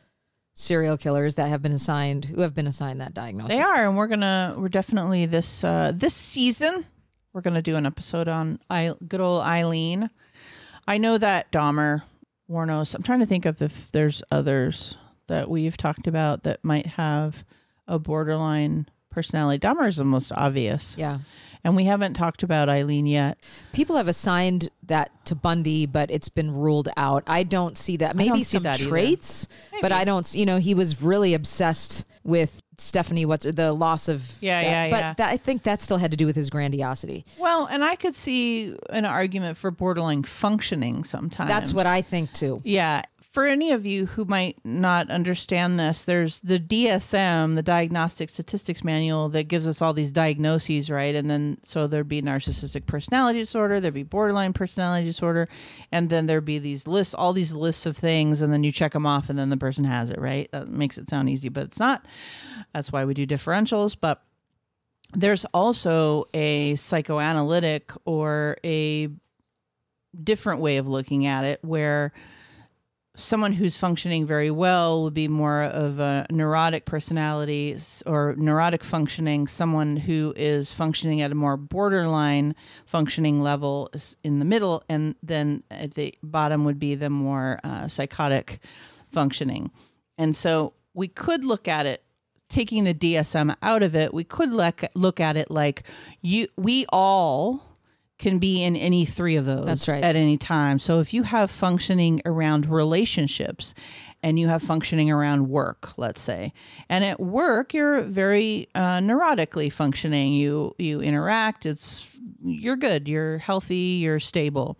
serial 0.54 0.96
killers 0.96 1.36
that 1.36 1.48
have 1.48 1.62
been 1.62 1.72
assigned 1.72 2.26
who 2.26 2.40
have 2.42 2.54
been 2.54 2.66
assigned 2.66 3.00
that 3.00 3.14
diagnosis. 3.14 3.50
They 3.50 3.62
are, 3.62 3.86
and 3.86 3.96
we're 3.96 4.06
gonna 4.08 4.54
we're 4.58 4.68
definitely 4.68 5.26
this 5.26 5.64
uh, 5.64 5.92
this 5.94 6.14
season 6.14 6.86
we're 7.32 7.40
gonna 7.40 7.62
do 7.62 7.76
an 7.76 7.86
episode 7.86 8.28
on 8.28 8.58
I, 8.68 8.94
good 9.06 9.20
old 9.20 9.42
Aileen. 9.42 10.10
I 10.88 10.98
know 10.98 11.18
that 11.18 11.52
Dahmer, 11.52 12.02
Wuornos. 12.50 12.94
I'm 12.94 13.02
trying 13.02 13.20
to 13.20 13.26
think 13.26 13.46
of 13.46 13.62
if 13.62 13.90
there's 13.92 14.22
others 14.30 14.96
that 15.28 15.48
we've 15.48 15.76
talked 15.76 16.06
about 16.08 16.42
that 16.42 16.64
might 16.64 16.86
have 16.86 17.44
a 17.86 17.98
borderline 17.98 18.88
personality. 19.10 19.58
Dahmer 19.66 19.88
is 19.88 19.96
the 19.96 20.04
most 20.04 20.32
obvious, 20.32 20.94
Yeah. 20.98 21.18
and 21.64 21.76
we 21.76 21.84
haven't 21.84 22.14
talked 22.14 22.42
about 22.42 22.68
Aileen 22.68 23.06
yet. 23.06 23.38
People 23.72 23.96
have 23.96 24.08
assigned 24.08 24.70
that 24.84 25.10
to 25.26 25.34
Bundy, 25.34 25.86
but 25.86 26.10
it's 26.10 26.28
been 26.28 26.52
ruled 26.52 26.88
out. 26.96 27.22
I 27.26 27.42
don't 27.42 27.76
see 27.76 27.96
that. 27.98 28.16
Maybe 28.16 28.38
see 28.38 28.56
some 28.56 28.62
that 28.62 28.78
traits, 28.78 29.48
but 29.82 29.92
I 29.92 30.04
don't. 30.04 30.32
You 30.34 30.46
know, 30.46 30.58
he 30.58 30.74
was 30.74 31.02
really 31.02 31.34
obsessed 31.34 32.04
with 32.22 32.62
Stephanie. 32.78 33.26
What's 33.26 33.44
the 33.44 33.72
loss 33.72 34.08
of? 34.08 34.36
Yeah, 34.40 34.62
that- 34.62 34.66
yeah, 34.70 34.90
But 34.90 35.00
yeah. 35.00 35.14
that, 35.14 35.30
I 35.30 35.36
think 35.36 35.64
that 35.64 35.80
still 35.80 35.98
had 35.98 36.10
to 36.12 36.16
do 36.16 36.24
with 36.26 36.36
his 36.36 36.48
grandiosity. 36.50 37.24
Well, 37.38 37.66
and 37.66 37.84
I 37.84 37.96
could 37.96 38.14
see 38.14 38.74
an 38.90 39.04
argument 39.04 39.58
for 39.58 39.70
borderline 39.70 40.22
functioning 40.22 41.04
sometimes. 41.04 41.48
That's 41.48 41.72
what 41.72 41.86
I 41.86 42.00
think 42.02 42.32
too. 42.32 42.60
Yeah. 42.64 43.02
For 43.32 43.46
any 43.46 43.70
of 43.70 43.86
you 43.86 44.06
who 44.06 44.24
might 44.24 44.58
not 44.64 45.08
understand 45.08 45.78
this, 45.78 46.02
there's 46.02 46.40
the 46.40 46.58
DSM, 46.58 47.54
the 47.54 47.62
Diagnostic 47.62 48.28
Statistics 48.28 48.82
Manual, 48.82 49.28
that 49.28 49.44
gives 49.44 49.68
us 49.68 49.80
all 49.80 49.94
these 49.94 50.10
diagnoses, 50.10 50.90
right? 50.90 51.14
And 51.14 51.30
then 51.30 51.58
so 51.62 51.86
there'd 51.86 52.08
be 52.08 52.22
narcissistic 52.22 52.86
personality 52.86 53.38
disorder, 53.38 53.78
there'd 53.78 53.94
be 53.94 54.02
borderline 54.02 54.52
personality 54.52 55.06
disorder, 55.06 55.48
and 55.92 56.10
then 56.10 56.26
there'd 56.26 56.44
be 56.44 56.58
these 56.58 56.88
lists, 56.88 57.14
all 57.14 57.32
these 57.32 57.52
lists 57.52 57.86
of 57.86 57.96
things, 57.96 58.42
and 58.42 58.52
then 58.52 58.64
you 58.64 58.72
check 58.72 58.94
them 58.94 59.06
off, 59.06 59.30
and 59.30 59.38
then 59.38 59.50
the 59.50 59.56
person 59.56 59.84
has 59.84 60.10
it, 60.10 60.20
right? 60.20 60.50
That 60.50 60.66
makes 60.66 60.98
it 60.98 61.08
sound 61.08 61.30
easy, 61.30 61.48
but 61.48 61.66
it's 61.66 61.78
not. 61.78 62.04
That's 62.74 62.90
why 62.90 63.04
we 63.04 63.14
do 63.14 63.28
differentials. 63.28 63.96
But 64.00 64.24
there's 65.14 65.44
also 65.54 66.26
a 66.34 66.74
psychoanalytic 66.74 67.92
or 68.04 68.56
a 68.64 69.08
different 70.24 70.60
way 70.60 70.78
of 70.78 70.88
looking 70.88 71.26
at 71.26 71.44
it 71.44 71.60
where 71.62 72.12
someone 73.20 73.52
who's 73.52 73.76
functioning 73.76 74.26
very 74.26 74.50
well 74.50 75.02
would 75.02 75.14
be 75.14 75.28
more 75.28 75.64
of 75.64 75.98
a 75.98 76.26
neurotic 76.30 76.84
personality 76.84 77.76
or 78.06 78.34
neurotic 78.36 78.82
functioning 78.82 79.46
someone 79.46 79.96
who 79.96 80.32
is 80.36 80.72
functioning 80.72 81.20
at 81.20 81.30
a 81.30 81.34
more 81.34 81.56
borderline 81.56 82.54
functioning 82.86 83.40
level 83.40 83.90
is 83.92 84.16
in 84.24 84.38
the 84.38 84.44
middle 84.44 84.82
and 84.88 85.14
then 85.22 85.62
at 85.70 85.94
the 85.94 86.14
bottom 86.22 86.64
would 86.64 86.78
be 86.78 86.94
the 86.94 87.10
more 87.10 87.60
uh, 87.64 87.86
psychotic 87.86 88.60
functioning. 89.10 89.70
And 90.18 90.34
so 90.34 90.72
we 90.94 91.08
could 91.08 91.44
look 91.44 91.68
at 91.68 91.86
it 91.86 92.02
taking 92.48 92.84
the 92.84 92.94
DSM 92.94 93.54
out 93.62 93.82
of 93.82 93.94
it 93.94 94.12
we 94.12 94.24
could 94.24 94.52
look 94.52 94.82
look 94.94 95.20
at 95.20 95.36
it 95.36 95.50
like 95.52 95.84
you 96.20 96.48
we 96.56 96.84
all 96.88 97.69
can 98.20 98.38
be 98.38 98.62
in 98.62 98.76
any 98.76 99.04
three 99.04 99.34
of 99.36 99.46
those 99.46 99.64
That's 99.64 99.88
right. 99.88 100.04
at 100.04 100.14
any 100.14 100.36
time. 100.36 100.78
So 100.78 101.00
if 101.00 101.12
you 101.12 101.24
have 101.24 101.50
functioning 101.50 102.20
around 102.24 102.66
relationships 102.66 103.74
and 104.22 104.38
you 104.38 104.48
have 104.48 104.62
functioning 104.62 105.10
around 105.10 105.48
work, 105.48 105.96
let's 105.96 106.20
say, 106.20 106.52
and 106.88 107.02
at 107.02 107.18
work 107.18 107.72
you're 107.72 108.02
very 108.02 108.68
uh, 108.74 108.98
neurotically 108.98 109.72
functioning. 109.72 110.34
You 110.34 110.74
you 110.78 111.00
interact. 111.00 111.64
It's 111.66 112.18
you're 112.44 112.76
good. 112.76 113.08
You're 113.08 113.38
healthy. 113.38 113.98
You're 114.02 114.20
stable. 114.20 114.78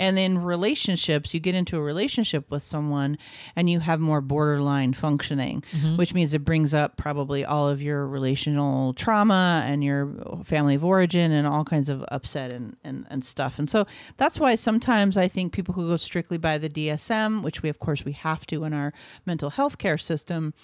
And 0.00 0.18
in 0.18 0.38
relationships, 0.38 1.34
you 1.34 1.40
get 1.40 1.54
into 1.54 1.76
a 1.76 1.82
relationship 1.82 2.50
with 2.50 2.62
someone 2.62 3.18
and 3.54 3.68
you 3.68 3.80
have 3.80 4.00
more 4.00 4.22
borderline 4.22 4.94
functioning, 4.94 5.62
mm-hmm. 5.72 5.96
which 5.96 6.14
means 6.14 6.32
it 6.32 6.42
brings 6.42 6.72
up 6.72 6.96
probably 6.96 7.44
all 7.44 7.68
of 7.68 7.82
your 7.82 8.06
relational 8.06 8.94
trauma 8.94 9.62
and 9.66 9.84
your 9.84 10.10
family 10.42 10.74
of 10.74 10.86
origin 10.86 11.32
and 11.32 11.46
all 11.46 11.64
kinds 11.64 11.90
of 11.90 12.02
upset 12.08 12.50
and, 12.50 12.78
and, 12.82 13.06
and 13.10 13.26
stuff. 13.26 13.58
And 13.58 13.68
so 13.68 13.86
that's 14.16 14.40
why 14.40 14.54
sometimes 14.54 15.18
I 15.18 15.28
think 15.28 15.52
people 15.52 15.74
who 15.74 15.88
go 15.88 15.96
strictly 15.96 16.38
by 16.38 16.56
the 16.56 16.70
DSM, 16.70 17.42
which 17.42 17.62
we, 17.62 17.68
of 17.68 17.78
course, 17.78 18.02
we 18.02 18.12
have 18.12 18.46
to 18.46 18.64
in 18.64 18.72
our 18.72 18.94
mental 19.26 19.50
health 19.50 19.76
care 19.76 19.98
system, 19.98 20.54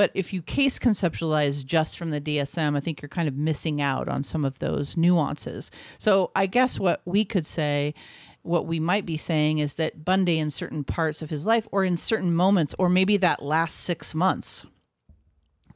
But 0.00 0.10
if 0.14 0.32
you 0.32 0.42
case 0.42 0.78
conceptualize 0.78 1.64
just 1.64 1.98
from 1.98 2.10
the 2.10 2.20
DSM, 2.20 2.76
I 2.76 2.80
think 2.80 3.02
you're 3.02 3.08
kind 3.08 3.28
of 3.28 3.36
missing 3.36 3.82
out 3.82 4.08
on 4.08 4.22
some 4.22 4.44
of 4.44 4.58
those 4.58 4.96
nuances. 4.96 5.70
So 5.98 6.30
I 6.34 6.46
guess 6.46 6.78
what 6.78 7.02
we 7.04 7.24
could 7.24 7.46
say, 7.46 7.94
what 8.42 8.66
we 8.66 8.80
might 8.80 9.04
be 9.06 9.16
saying 9.16 9.58
is 9.58 9.74
that 9.74 10.04
Bundy, 10.04 10.38
in 10.38 10.50
certain 10.50 10.84
parts 10.84 11.22
of 11.22 11.30
his 11.30 11.44
life 11.46 11.68
or 11.70 11.84
in 11.84 11.96
certain 11.96 12.34
moments, 12.34 12.74
or 12.78 12.88
maybe 12.88 13.16
that 13.18 13.42
last 13.42 13.76
six 13.80 14.14
months, 14.14 14.64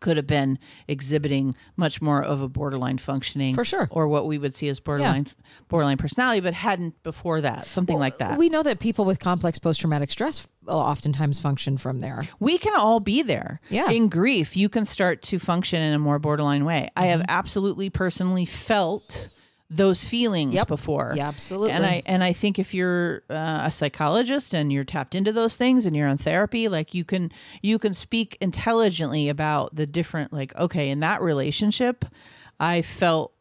could 0.00 0.16
have 0.18 0.26
been 0.26 0.58
exhibiting 0.86 1.54
much 1.76 2.02
more 2.02 2.22
of 2.22 2.42
a 2.42 2.48
borderline 2.48 2.98
functioning 2.98 3.54
For 3.54 3.64
sure. 3.64 3.88
or 3.90 4.06
what 4.06 4.26
we 4.26 4.36
would 4.36 4.54
see 4.54 4.68
as 4.68 4.78
borderline 4.78 5.28
borderline 5.68 5.96
personality 5.96 6.40
but 6.40 6.52
hadn't 6.52 7.02
before 7.04 7.40
that 7.40 7.68
something 7.70 7.98
like 7.98 8.18
that 8.18 8.36
We 8.36 8.50
know 8.50 8.62
that 8.64 8.80
people 8.80 9.06
with 9.06 9.18
complex 9.18 9.58
post 9.58 9.80
traumatic 9.80 10.12
stress 10.12 10.46
oftentimes 10.66 11.38
function 11.38 11.78
from 11.78 12.00
there. 12.00 12.22
we 12.38 12.58
can 12.58 12.74
all 12.76 13.00
be 13.00 13.22
there. 13.22 13.60
Yeah. 13.70 13.88
In 13.90 14.10
grief, 14.10 14.56
you 14.58 14.68
can 14.68 14.84
start 14.84 15.22
to 15.22 15.38
function 15.38 15.80
in 15.80 15.94
a 15.94 15.98
more 15.98 16.18
borderline 16.18 16.66
way. 16.66 16.90
I 16.96 17.02
Mm-hmm. 17.04 17.10
have 17.10 17.24
absolutely 17.28 17.88
personally 17.88 18.44
felt 18.44 19.30
those 19.70 20.04
feelings 20.04 20.54
Yep. 20.54 20.68
before. 20.68 21.14
Yeah, 21.16 21.28
absolutely. 21.28 21.72
And 21.72 21.84
I 21.86 22.02
and 22.06 22.22
I 22.22 22.32
think 22.32 22.58
if 22.58 22.74
you're 22.74 23.22
uh, 23.30 23.62
a 23.64 23.70
psychologist 23.70 24.54
and 24.54 24.72
you're 24.72 24.84
tapped 24.84 25.14
into 25.14 25.32
those 25.32 25.56
things 25.56 25.86
and 25.86 25.96
you're 25.96 26.06
on 26.08 26.18
therapy, 26.18 26.68
like 26.68 26.94
you 26.94 27.04
can 27.04 27.32
you 27.62 27.78
can 27.78 27.94
speak 27.94 28.36
intelligently 28.40 29.28
about 29.28 29.74
the 29.74 29.86
different 29.86 30.32
like 30.32 30.54
okay, 30.56 30.90
in 30.90 31.00
that 31.00 31.22
relationship, 31.22 32.04
I 32.60 32.82
felt 32.82 33.32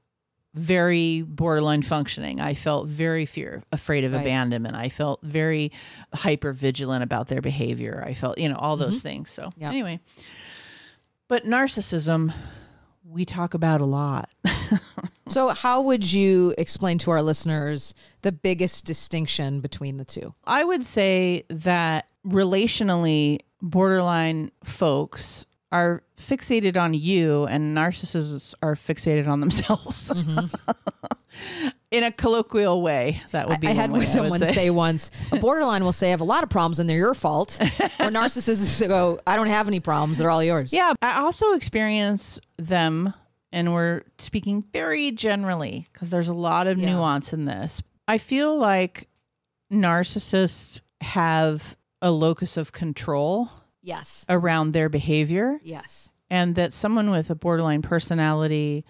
very 0.55 1.23
borderline 1.23 1.81
functioning. 1.81 2.39
I 2.39 2.53
felt 2.53 2.87
very 2.87 3.25
fear, 3.25 3.63
afraid 3.71 4.03
of 4.03 4.13
Right. 4.13 4.21
abandonment. 4.21 4.75
I 4.75 4.87
felt 4.89 5.19
very 5.23 5.71
hyper 6.13 6.53
vigilant 6.53 7.03
about 7.03 7.27
their 7.27 7.41
behavior. 7.41 8.03
I 8.05 8.13
felt, 8.13 8.37
you 8.37 8.47
know, 8.49 8.55
all 8.55 8.77
those 8.77 9.01
things. 9.01 9.31
So 9.31 9.43
Mm-hmm. 9.47 9.61
Yep. 9.61 9.69
anyway, 9.71 9.99
but 11.27 11.45
narcissism, 11.45 12.33
we 13.03 13.25
talk 13.25 13.53
about 13.55 13.81
a 13.81 13.85
lot. 13.85 14.29
So, 15.27 15.49
how 15.49 15.81
would 15.81 16.11
you 16.11 16.53
explain 16.57 16.97
to 16.99 17.11
our 17.11 17.21
listeners 17.21 17.93
the 18.21 18.31
biggest 18.31 18.85
distinction 18.85 19.61
between 19.61 19.97
the 19.97 20.05
two? 20.05 20.33
I 20.45 20.63
would 20.63 20.85
say 20.85 21.45
that 21.49 22.09
relationally, 22.25 23.39
borderline 23.61 24.51
folks 24.63 25.45
are 25.71 26.03
fixated 26.17 26.77
on 26.77 26.93
you, 26.93 27.45
and 27.45 27.75
narcissists 27.75 28.53
are 28.61 28.75
fixated 28.75 29.27
on 29.27 29.39
themselves. 29.39 30.11
In 31.91 32.03
a 32.03 32.11
colloquial 32.11 32.81
way, 32.81 33.21
that 33.31 33.49
would 33.49 33.59
be. 33.59 33.67
Mm-hmm. 33.67 33.79
I 33.79 33.81
had 33.81 33.91
way 33.91 34.05
someone 34.05 34.39
would 34.39 34.47
say. 34.49 34.53
say 34.53 34.69
once, 34.69 35.09
a 35.31 35.37
borderline 35.39 35.83
will 35.83 35.91
say, 35.91 36.07
I 36.07 36.11
have 36.11 36.21
a 36.21 36.25
lot 36.25 36.43
of 36.43 36.49
problems 36.49 36.79
and 36.79 36.87
they're 36.87 36.97
your 36.97 37.15
fault. 37.15 37.57
or 37.59 37.65
narcissists 38.09 38.87
go, 38.87 39.19
I 39.25 39.35
don't 39.35 39.47
have 39.47 39.67
any 39.67 39.79
problems. 39.79 40.19
They're 40.19 40.29
all 40.29 40.43
yours. 40.43 40.73
Yeah, 40.73 40.93
I 41.01 41.21
also 41.21 41.53
experience 41.53 42.39
them, 42.57 43.13
and 43.53 43.71
we're 43.73 44.01
speaking 44.17 44.63
very 44.73 45.11
generally 45.11 45.87
because 45.93 46.09
there's 46.09 46.27
a 46.27 46.33
lot 46.33 46.67
of 46.67 46.77
Yeah. 46.77 46.87
nuance 46.89 47.31
in 47.31 47.45
this. 47.45 47.81
I 48.07 48.17
feel 48.17 48.57
like 48.57 49.07
narcissists 49.71 50.81
have 51.01 51.77
a 52.01 52.11
locus 52.11 52.57
of 52.57 52.71
control 52.71 53.49
Yes. 53.81 54.25
around 54.29 54.71
their 54.71 54.89
behavior, 54.89 55.59
Yes. 55.63 56.09
and 56.29 56.55
that 56.55 56.73
someone 56.73 57.09
with 57.11 57.29
a 57.29 57.35
borderline 57.35 57.81
personality 57.81 58.85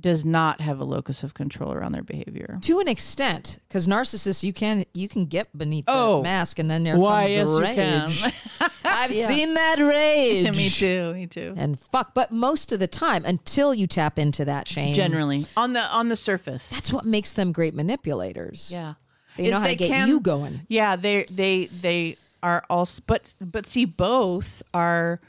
does 0.00 0.24
not 0.24 0.60
have 0.60 0.78
a 0.80 0.84
locus 0.84 1.22
of 1.24 1.34
control 1.34 1.72
around 1.72 1.92
their 1.92 2.02
behavior. 2.02 2.58
To 2.62 2.80
an 2.80 2.88
extent, 2.88 3.58
because 3.68 3.86
narcissists, 3.88 4.42
you 4.42 4.52
can 4.52 4.84
you 4.94 5.08
can 5.08 5.26
get 5.26 5.56
beneath 5.56 5.84
Oh. 5.88 6.18
the 6.18 6.22
mask, 6.24 6.58
and 6.58 6.70
then 6.70 6.84
there 6.84 6.96
Why, 6.96 7.34
comes 7.36 7.56
the 7.56 7.60
yes, 7.62 7.68
you 7.68 7.74
can. 7.74 8.08
rage. 8.30 8.70
I've 8.84 9.12
Yeah. 9.12 9.26
seen 9.26 9.54
that 9.54 9.78
rage. 9.80 10.56
me 10.56 10.68
too. 10.70 11.12
Me 11.14 11.26
too. 11.26 11.54
And 11.56 11.78
fuck, 11.78 12.14
but 12.14 12.30
most 12.30 12.72
of 12.72 12.78
the 12.78 12.86
time, 12.86 13.24
until 13.24 13.74
you 13.74 13.86
tap 13.86 14.18
into 14.18 14.44
that 14.44 14.68
shame, 14.68 14.94
Generally, 14.94 15.46
on 15.56 15.72
the 15.72 15.82
on 15.82 16.08
the 16.08 16.16
surface, 16.16 16.70
that's 16.70 16.92
what 16.92 17.04
makes 17.04 17.32
them 17.32 17.52
great 17.52 17.74
manipulators. 17.74 18.70
yeah. 18.72 18.94
they 19.36 19.46
Is 19.46 19.52
know 19.52 19.58
how 19.58 19.64
they 19.64 19.74
to 19.76 19.78
get 19.78 19.88
can- 19.88 20.08
you 20.08 20.20
going. 20.20 20.62
Yeah, 20.68 20.96
they 20.96 21.24
they 21.30 21.66
they 21.66 22.16
are 22.42 22.62
also 22.70 23.02
but 23.06 23.22
but 23.40 23.66
see 23.66 23.84
both 23.84 24.62
are 24.72 25.20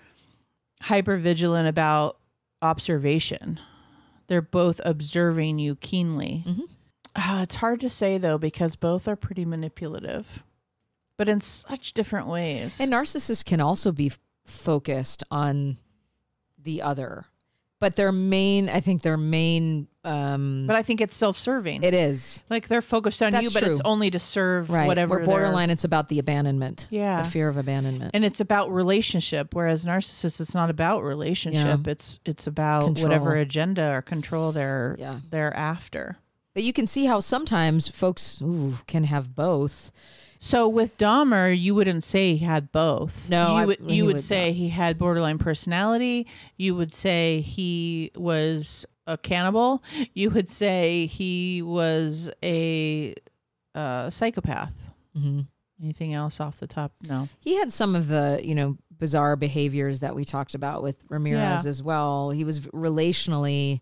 hyper 0.82 1.18
vigilant 1.18 1.68
about 1.68 2.18
observation. 2.62 3.60
They're 4.30 4.42
both 4.42 4.80
observing 4.86 5.58
you 5.60 5.76
keenly. 5.76 6.44
Mm-hmm. 6.48 6.62
Ah, 7.16 7.42
it's 7.42 7.56
hard 7.56 7.80
to 7.82 7.90
say 7.90 8.18
though 8.20 8.38
because 8.38 8.76
both 8.76 9.08
are 9.08 9.16
pretty 9.16 9.44
manipulative, 9.44 10.44
but 11.18 11.28
in 11.28 11.42
such 11.42 11.94
different 11.94 12.28
ways. 12.28 12.80
And 12.80 12.94
narcissists 12.94 13.44
can 13.44 13.60
also 13.60 13.92
be 13.92 14.08
f- 14.08 14.20
focused 14.46 15.24
on 15.32 15.78
the 16.62 16.82
other, 16.84 17.26
but 17.80 17.96
their 17.96 18.12
main, 18.12 18.70
I 18.70 18.80
think 18.82 19.02
their 19.02 19.18
main, 19.18 19.88
um, 20.04 20.66
but 20.68 20.76
I 20.76 20.84
think 20.84 21.02
it's 21.02 21.16
self-serving. 21.16 21.84
it 21.84 21.94
is 21.94 22.44
like 22.50 22.68
they're 22.68 22.82
focused 22.82 23.24
on 23.24 23.32
That's 23.32 23.46
you, 23.46 23.52
but 23.52 23.64
it's 23.70 23.82
only 23.86 24.12
to 24.12 24.20
serve 24.20 24.70
right. 24.70 24.88
whatever. 24.88 25.16
Their- 25.18 25.26
borderline, 25.26 25.70
it's 25.70 25.84
about 25.84 26.08
the 26.10 26.20
abandonment, 26.20 26.88
Yeah. 26.90 27.24
the 27.24 27.30
fear 27.30 27.48
of 27.50 27.58
abandonment. 27.58 28.12
and 28.14 28.26
it's 28.26 28.40
about 28.40 28.72
relationship 28.72 29.54
whereas 29.54 29.86
narcissists 29.86 30.42
it's 30.42 30.54
not 30.54 30.70
about 30.70 31.04
relationship 31.04 31.88
it's 31.88 32.20
it's 32.26 32.48
about 32.48 32.84
Control. 32.84 33.08
whatever 33.08 33.36
agenda 33.36 33.92
or 33.94 34.02
control 34.02 34.52
they're 34.52 34.96
Yeah. 35.00 35.20
they're 35.30 35.56
after 35.56 36.18
but 36.54 36.64
you 36.64 36.74
can 36.74 36.88
see 36.88 37.06
how 37.06 37.20
sometimes 37.20 37.88
folks 37.88 38.42
ooh, 38.42 38.74
can 38.88 39.06
have 39.06 39.36
both. 39.36 39.92
So 40.40 40.68
with 40.68 40.98
Dahmer 40.98 41.58
you 41.60 41.76
wouldn't 41.76 42.04
say 42.04 42.36
he 42.36 42.46
had 42.46 42.72
both 42.72 43.30
No, 43.30 43.50
you 43.50 43.54
I- 43.56 43.66
would 43.66 43.80
you 43.82 44.06
would 44.06 44.16
would 44.16 44.24
say 44.24 44.52
he 44.54 44.70
had 44.70 44.98
borderline 44.98 45.38
personality 45.38 46.28
you 46.58 46.76
would 46.76 46.94
say 46.94 47.42
he 47.42 48.12
was 48.16 48.86
a 49.06 49.18
cannibal 49.18 49.84
you 50.14 50.30
would 50.30 50.50
say 50.50 51.06
he 51.08 51.62
was 51.62 52.30
a 52.44 53.16
uh, 53.76 54.10
psychopath 54.10 54.74
Mhm. 55.18 55.48
anything 55.82 56.14
else 56.14 56.40
off 56.40 56.60
the 56.60 56.68
top 56.68 56.92
no 57.02 57.28
He 57.40 57.56
had 57.56 57.74
some 57.74 57.96
of 57.96 58.08
the, 58.08 58.40
you 58.44 58.54
know, 58.56 58.78
bizarre 58.98 59.36
behaviors 59.36 60.02
that 60.02 60.14
we 60.16 60.26
talked 60.26 60.54
about 60.56 60.84
with 60.84 61.04
Ramirez 61.10 61.64
Yeah. 61.66 61.70
as 61.70 61.82
well. 61.82 62.32
He 62.32 62.44
was 62.44 62.60
relationally 62.60 63.80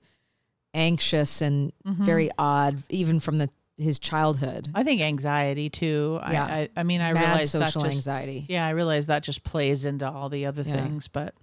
anxious 0.74 1.42
and 1.42 1.72
Mm-hmm. 1.86 2.04
very 2.06 2.30
odd, 2.38 2.84
even 2.90 3.20
from 3.20 3.38
the 3.40 3.50
his 3.78 4.00
childhood. 4.00 4.70
I 4.74 4.84
think 4.84 5.02
anxiety 5.02 5.70
too. 5.70 6.20
Yeah. 6.22 6.46
I, 6.46 6.60
I, 6.62 6.70
I 6.78 6.84
mean, 6.84 7.02
I 7.02 7.14
Mad 7.14 7.22
realize 7.22 7.52
that 7.52 7.66
social 7.68 7.84
just, 7.84 7.98
anxiety. 7.98 8.46
Yeah, 8.50 8.66
I 8.66 8.72
realize 8.72 9.06
that 9.06 9.24
just 9.24 9.44
plays 9.44 9.86
into 9.86 10.10
all 10.10 10.30
the 10.30 10.46
other 10.46 10.64
Yeah. 10.64 10.74
things, 10.74 11.08
but 11.08 11.36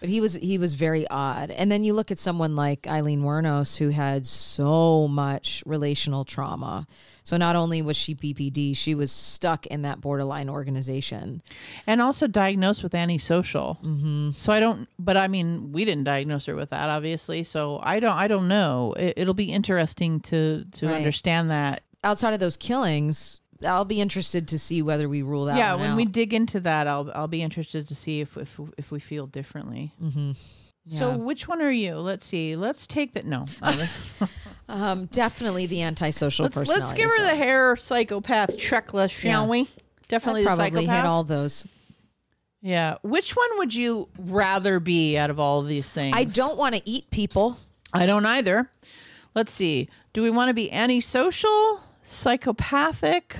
But 0.00 0.08
he 0.08 0.20
was 0.20 0.34
he 0.34 0.58
was 0.58 0.74
very 0.74 1.08
odd. 1.08 1.50
And 1.50 1.70
then 1.72 1.82
you 1.84 1.92
look 1.94 2.10
at 2.10 2.18
someone 2.18 2.54
like 2.54 2.86
Aileen 2.86 3.22
Wuornos 3.22 3.78
who 3.78 3.88
had 3.90 4.26
so 4.26 5.08
much 5.08 5.62
relational 5.66 6.24
trauma. 6.24 6.86
So 7.24 7.36
not 7.36 7.56
only 7.56 7.82
was 7.82 7.96
she 7.96 8.14
BPD, 8.14 8.74
she 8.74 8.94
was 8.94 9.12
stuck 9.12 9.66
in 9.66 9.82
that 9.82 10.00
borderline 10.00 10.48
organization. 10.48 11.42
and 11.86 12.00
also 12.00 12.26
diagnosed 12.26 12.82
with 12.82 12.94
antisocial. 12.94 13.78
Mm-hmm. 13.84 14.30
So 14.36 14.50
I 14.52 14.60
don't, 14.60 14.88
but 14.98 15.18
I 15.18 15.28
mean, 15.28 15.72
we 15.72 15.84
didn't 15.84 16.04
diagnose 16.04 16.46
her 16.46 16.54
with 16.54 16.70
that, 16.70 16.88
obviously. 16.88 17.44
So 17.44 17.80
I 17.82 18.00
don't, 18.00 18.14
I 18.16 18.28
don't 18.28 18.48
know. 18.48 18.94
It, 18.96 19.14
it'll 19.18 19.34
be 19.34 19.52
interesting 19.52 20.20
to 20.20 20.64
to 20.72 20.86
Right. 20.86 20.96
understand 20.96 21.50
that. 21.50 21.82
Outside 22.04 22.32
of 22.32 22.40
those 22.40 22.56
killings, 22.56 23.40
I'll 23.66 23.84
be 23.84 24.00
interested 24.00 24.48
to 24.48 24.58
see 24.58 24.82
whether 24.82 25.08
we 25.08 25.22
rule 25.22 25.46
that 25.46 25.56
yeah, 25.56 25.74
when 25.74 25.90
out. 25.90 25.96
we 25.96 26.04
dig 26.04 26.32
into 26.34 26.60
that, 26.60 26.86
I'll 26.86 27.10
I'll 27.14 27.28
be 27.28 27.42
interested 27.42 27.88
to 27.88 27.94
see 27.94 28.20
if 28.20 28.36
if 28.36 28.58
if 28.76 28.90
we 28.90 29.00
feel 29.00 29.26
differently. 29.26 29.92
Mm-hmm. 30.02 30.32
So 30.96 31.16
which 31.16 31.46
one 31.46 31.60
are 31.60 31.70
you? 31.70 31.96
Let's 31.96 32.26
see. 32.26 32.56
Let's 32.56 32.86
take 32.86 33.12
that. 33.12 33.26
No, 33.26 33.46
Um, 34.68 35.06
definitely 35.06 35.66
the 35.66 35.82
antisocial 35.82 36.44
let's 36.44 36.54
personality. 36.56 36.82
let's 36.84 36.92
give 36.94 37.10
her 37.10 37.22
the 37.22 37.36
Hare 37.36 37.74
psychopath 37.76 38.56
checklist, 38.56 39.10
shall 39.10 39.44
Yeah. 39.44 39.48
we? 39.50 39.68
Definitely 40.08 40.42
the 40.42 40.46
probably 40.48 40.64
psychopath. 40.86 40.96
hit 40.96 41.04
all 41.06 41.24
those. 41.24 41.66
Yeah. 42.60 42.96
Which 43.02 43.34
one 43.36 43.48
would 43.58 43.74
you 43.74 44.08
rather 44.18 44.78
be 44.80 45.16
out 45.16 45.30
of 45.30 45.38
all 45.40 45.60
of 45.60 45.68
these 45.68 45.90
things? 45.92 46.14
I 46.16 46.24
don't 46.24 46.58
want 46.58 46.74
to 46.74 46.82
eat 46.88 47.10
people. 47.10 47.58
I 47.94 48.04
don't 48.06 48.26
either. 48.26 48.70
Let's 49.34 49.52
see. 49.52 49.88
Do 50.12 50.22
we 50.22 50.30
want 50.30 50.48
to 50.50 50.54
be 50.54 50.70
antisocial, 50.72 51.80
psychopathic, 52.08 53.36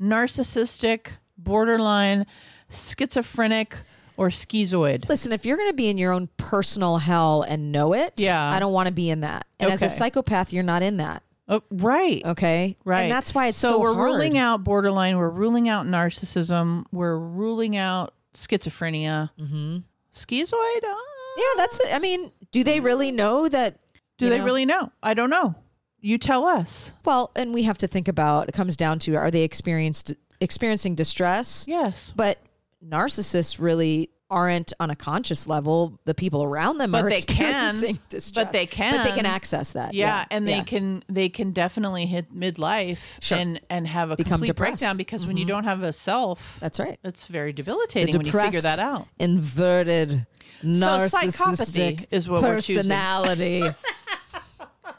narcissistic, 0.00 1.08
borderline, 1.38 2.26
schizophrenic, 2.70 3.76
or 4.16 4.28
schizoid? 4.28 5.08
Listen, 5.08 5.32
if 5.32 5.44
you're 5.46 5.56
going 5.56 5.70
to 5.70 5.74
be 5.76 5.88
in 5.88 5.98
your 5.98 6.12
own 6.12 6.28
personal 6.36 6.98
hell 6.98 7.42
and 7.42 7.72
know 7.72 7.92
it, 7.94 8.14
Yeah. 8.18 8.42
I 8.50 8.60
don't 8.60 8.72
want 8.72 8.88
to 8.88 8.92
be 8.92 9.10
in 9.10 9.20
that. 9.20 9.46
And 9.58 9.72
as 9.72 9.82
a 9.82 9.88
psychopath, 9.88 10.52
you're 10.52 10.62
not 10.62 10.82
in 10.82 10.98
that. 10.98 11.22
Oh, 11.48 11.62
right. 11.70 12.22
Okay, 12.24 12.76
Right. 12.84 13.02
and 13.02 13.12
that's 13.12 13.34
why 13.34 13.48
it's 13.48 13.58
so, 13.58 13.70
so, 13.70 13.80
we're 13.80 13.94
hard. 13.94 14.06
ruling 14.12 14.38
out 14.38 14.62
borderline. 14.64 15.18
We're 15.18 15.28
ruling 15.28 15.68
out 15.68 15.86
narcissism. 15.86 16.84
We're 16.92 17.18
ruling 17.18 17.76
out 17.76 18.14
schizophrenia. 18.34 19.30
Mm-hmm. 19.38 19.78
Schizoid? 20.14 20.84
Uh, 20.84 20.96
Yeah, 21.36 21.44
that's. 21.56 21.80
it. 21.80 21.92
I 21.94 21.98
mean, 21.98 22.30
do 22.52 22.62
they 22.64 22.80
really 22.80 23.10
know 23.10 23.48
that? 23.48 23.78
do 24.18 24.28
they 24.30 24.38
know? 24.38 24.44
really 24.44 24.64
know? 24.64 24.92
I 25.02 25.14
don't 25.14 25.30
know. 25.30 25.56
You 26.02 26.18
tell 26.18 26.44
us. 26.46 26.92
Well, 27.04 27.30
and 27.36 27.54
we 27.54 27.62
have 27.62 27.78
to 27.78 27.86
think 27.86 28.08
about. 28.08 28.48
It 28.48 28.52
comes 28.52 28.76
down 28.76 28.98
to: 29.00 29.14
Are 29.16 29.30
they 29.30 29.42
experienced 29.42 30.12
experiencing 30.40 30.94
distress? 30.96 31.64
Yes. 31.68 32.12
But 32.14 32.38
narcissists 32.86 33.58
really 33.60 34.10
aren't 34.28 34.72
on 34.80 34.88
a 34.90 34.96
conscious 34.96 35.46
level. 35.46 36.00
The 36.06 36.14
people 36.14 36.42
around 36.42 36.78
them 36.78 36.92
But 36.92 37.04
are 37.04 37.10
they 37.10 37.20
can. 37.20 37.68
experiencing 37.68 37.94
But 37.96 38.08
distress. 38.08 38.46
they 38.52 38.64
But 38.66 38.72
they 38.72 39.10
can 39.10 39.14
can. 39.14 39.26
access 39.26 39.72
that. 39.72 39.92
yeah, 39.94 40.24
and 40.30 40.48
they 40.48 40.56
yeah. 40.56 40.64
can 40.64 41.04
they 41.08 41.28
can 41.28 41.52
definitely 41.52 42.06
hit 42.06 42.34
midlife 42.34 43.22
Sure. 43.22 43.38
and 43.38 43.60
and 43.70 43.86
have 43.86 44.10
a 44.10 44.16
Become 44.16 44.30
complete 44.40 44.46
depressed. 44.48 44.80
breakdown 44.80 44.96
because 44.96 45.26
when 45.26 45.36
you 45.36 45.44
mm-hmm. 45.44 45.50
don't 45.52 45.64
have 45.64 45.82
a 45.82 45.92
self, 45.92 46.58
That's 46.60 46.80
right. 46.80 46.98
it's 47.04 47.26
very 47.26 47.52
debilitating 47.52 48.16
when 48.16 48.26
you 48.26 48.32
figure 48.32 48.60
that 48.62 48.78
out. 48.78 49.06
Inverted, 49.18 50.26
psychopathy 50.64 51.06
narcissistic 51.30 52.06
is 52.10 52.28
what 52.28 52.42
we're 52.42 52.60
choosing. 52.60 52.88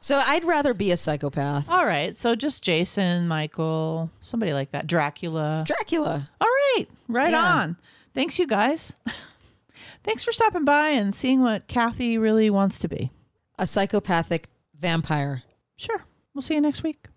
so 0.04 0.22
I'd 0.26 0.44
rather 0.44 0.74
be 0.74 0.92
a 0.92 0.98
psychopath. 0.98 1.70
All 1.70 1.86
right, 1.86 2.16
so 2.16 2.36
just 2.36 2.62
Jason, 2.62 3.28
Michael, 3.28 4.12
somebody 4.22 4.52
like 4.54 4.72
that, 4.72 4.86
Dracula. 4.86 5.64
Dracula. 5.66 6.30
All 6.42 6.48
right, 6.76 6.86
right 7.08 7.32
Yeah. 7.32 7.42
on. 7.56 7.78
Thanks, 8.14 8.38
you 8.38 8.46
guys. 8.46 8.94
Thanks 10.04 10.24
for 10.24 10.34
stopping 10.34 10.66
by 10.66 10.90
and 10.90 11.16
seeing 11.16 11.42
what 11.42 11.68
Kathy 11.68 12.18
really 12.18 12.50
wants 12.50 12.78
to 12.80 12.88
be. 12.90 13.10
A 13.58 13.66
psychopathic 13.66 14.50
vampire. 14.78 15.44
Sure. 15.78 16.04
We'll 16.34 16.42
see 16.42 16.56
you 16.56 16.62
next 16.62 16.84
week. 16.84 17.08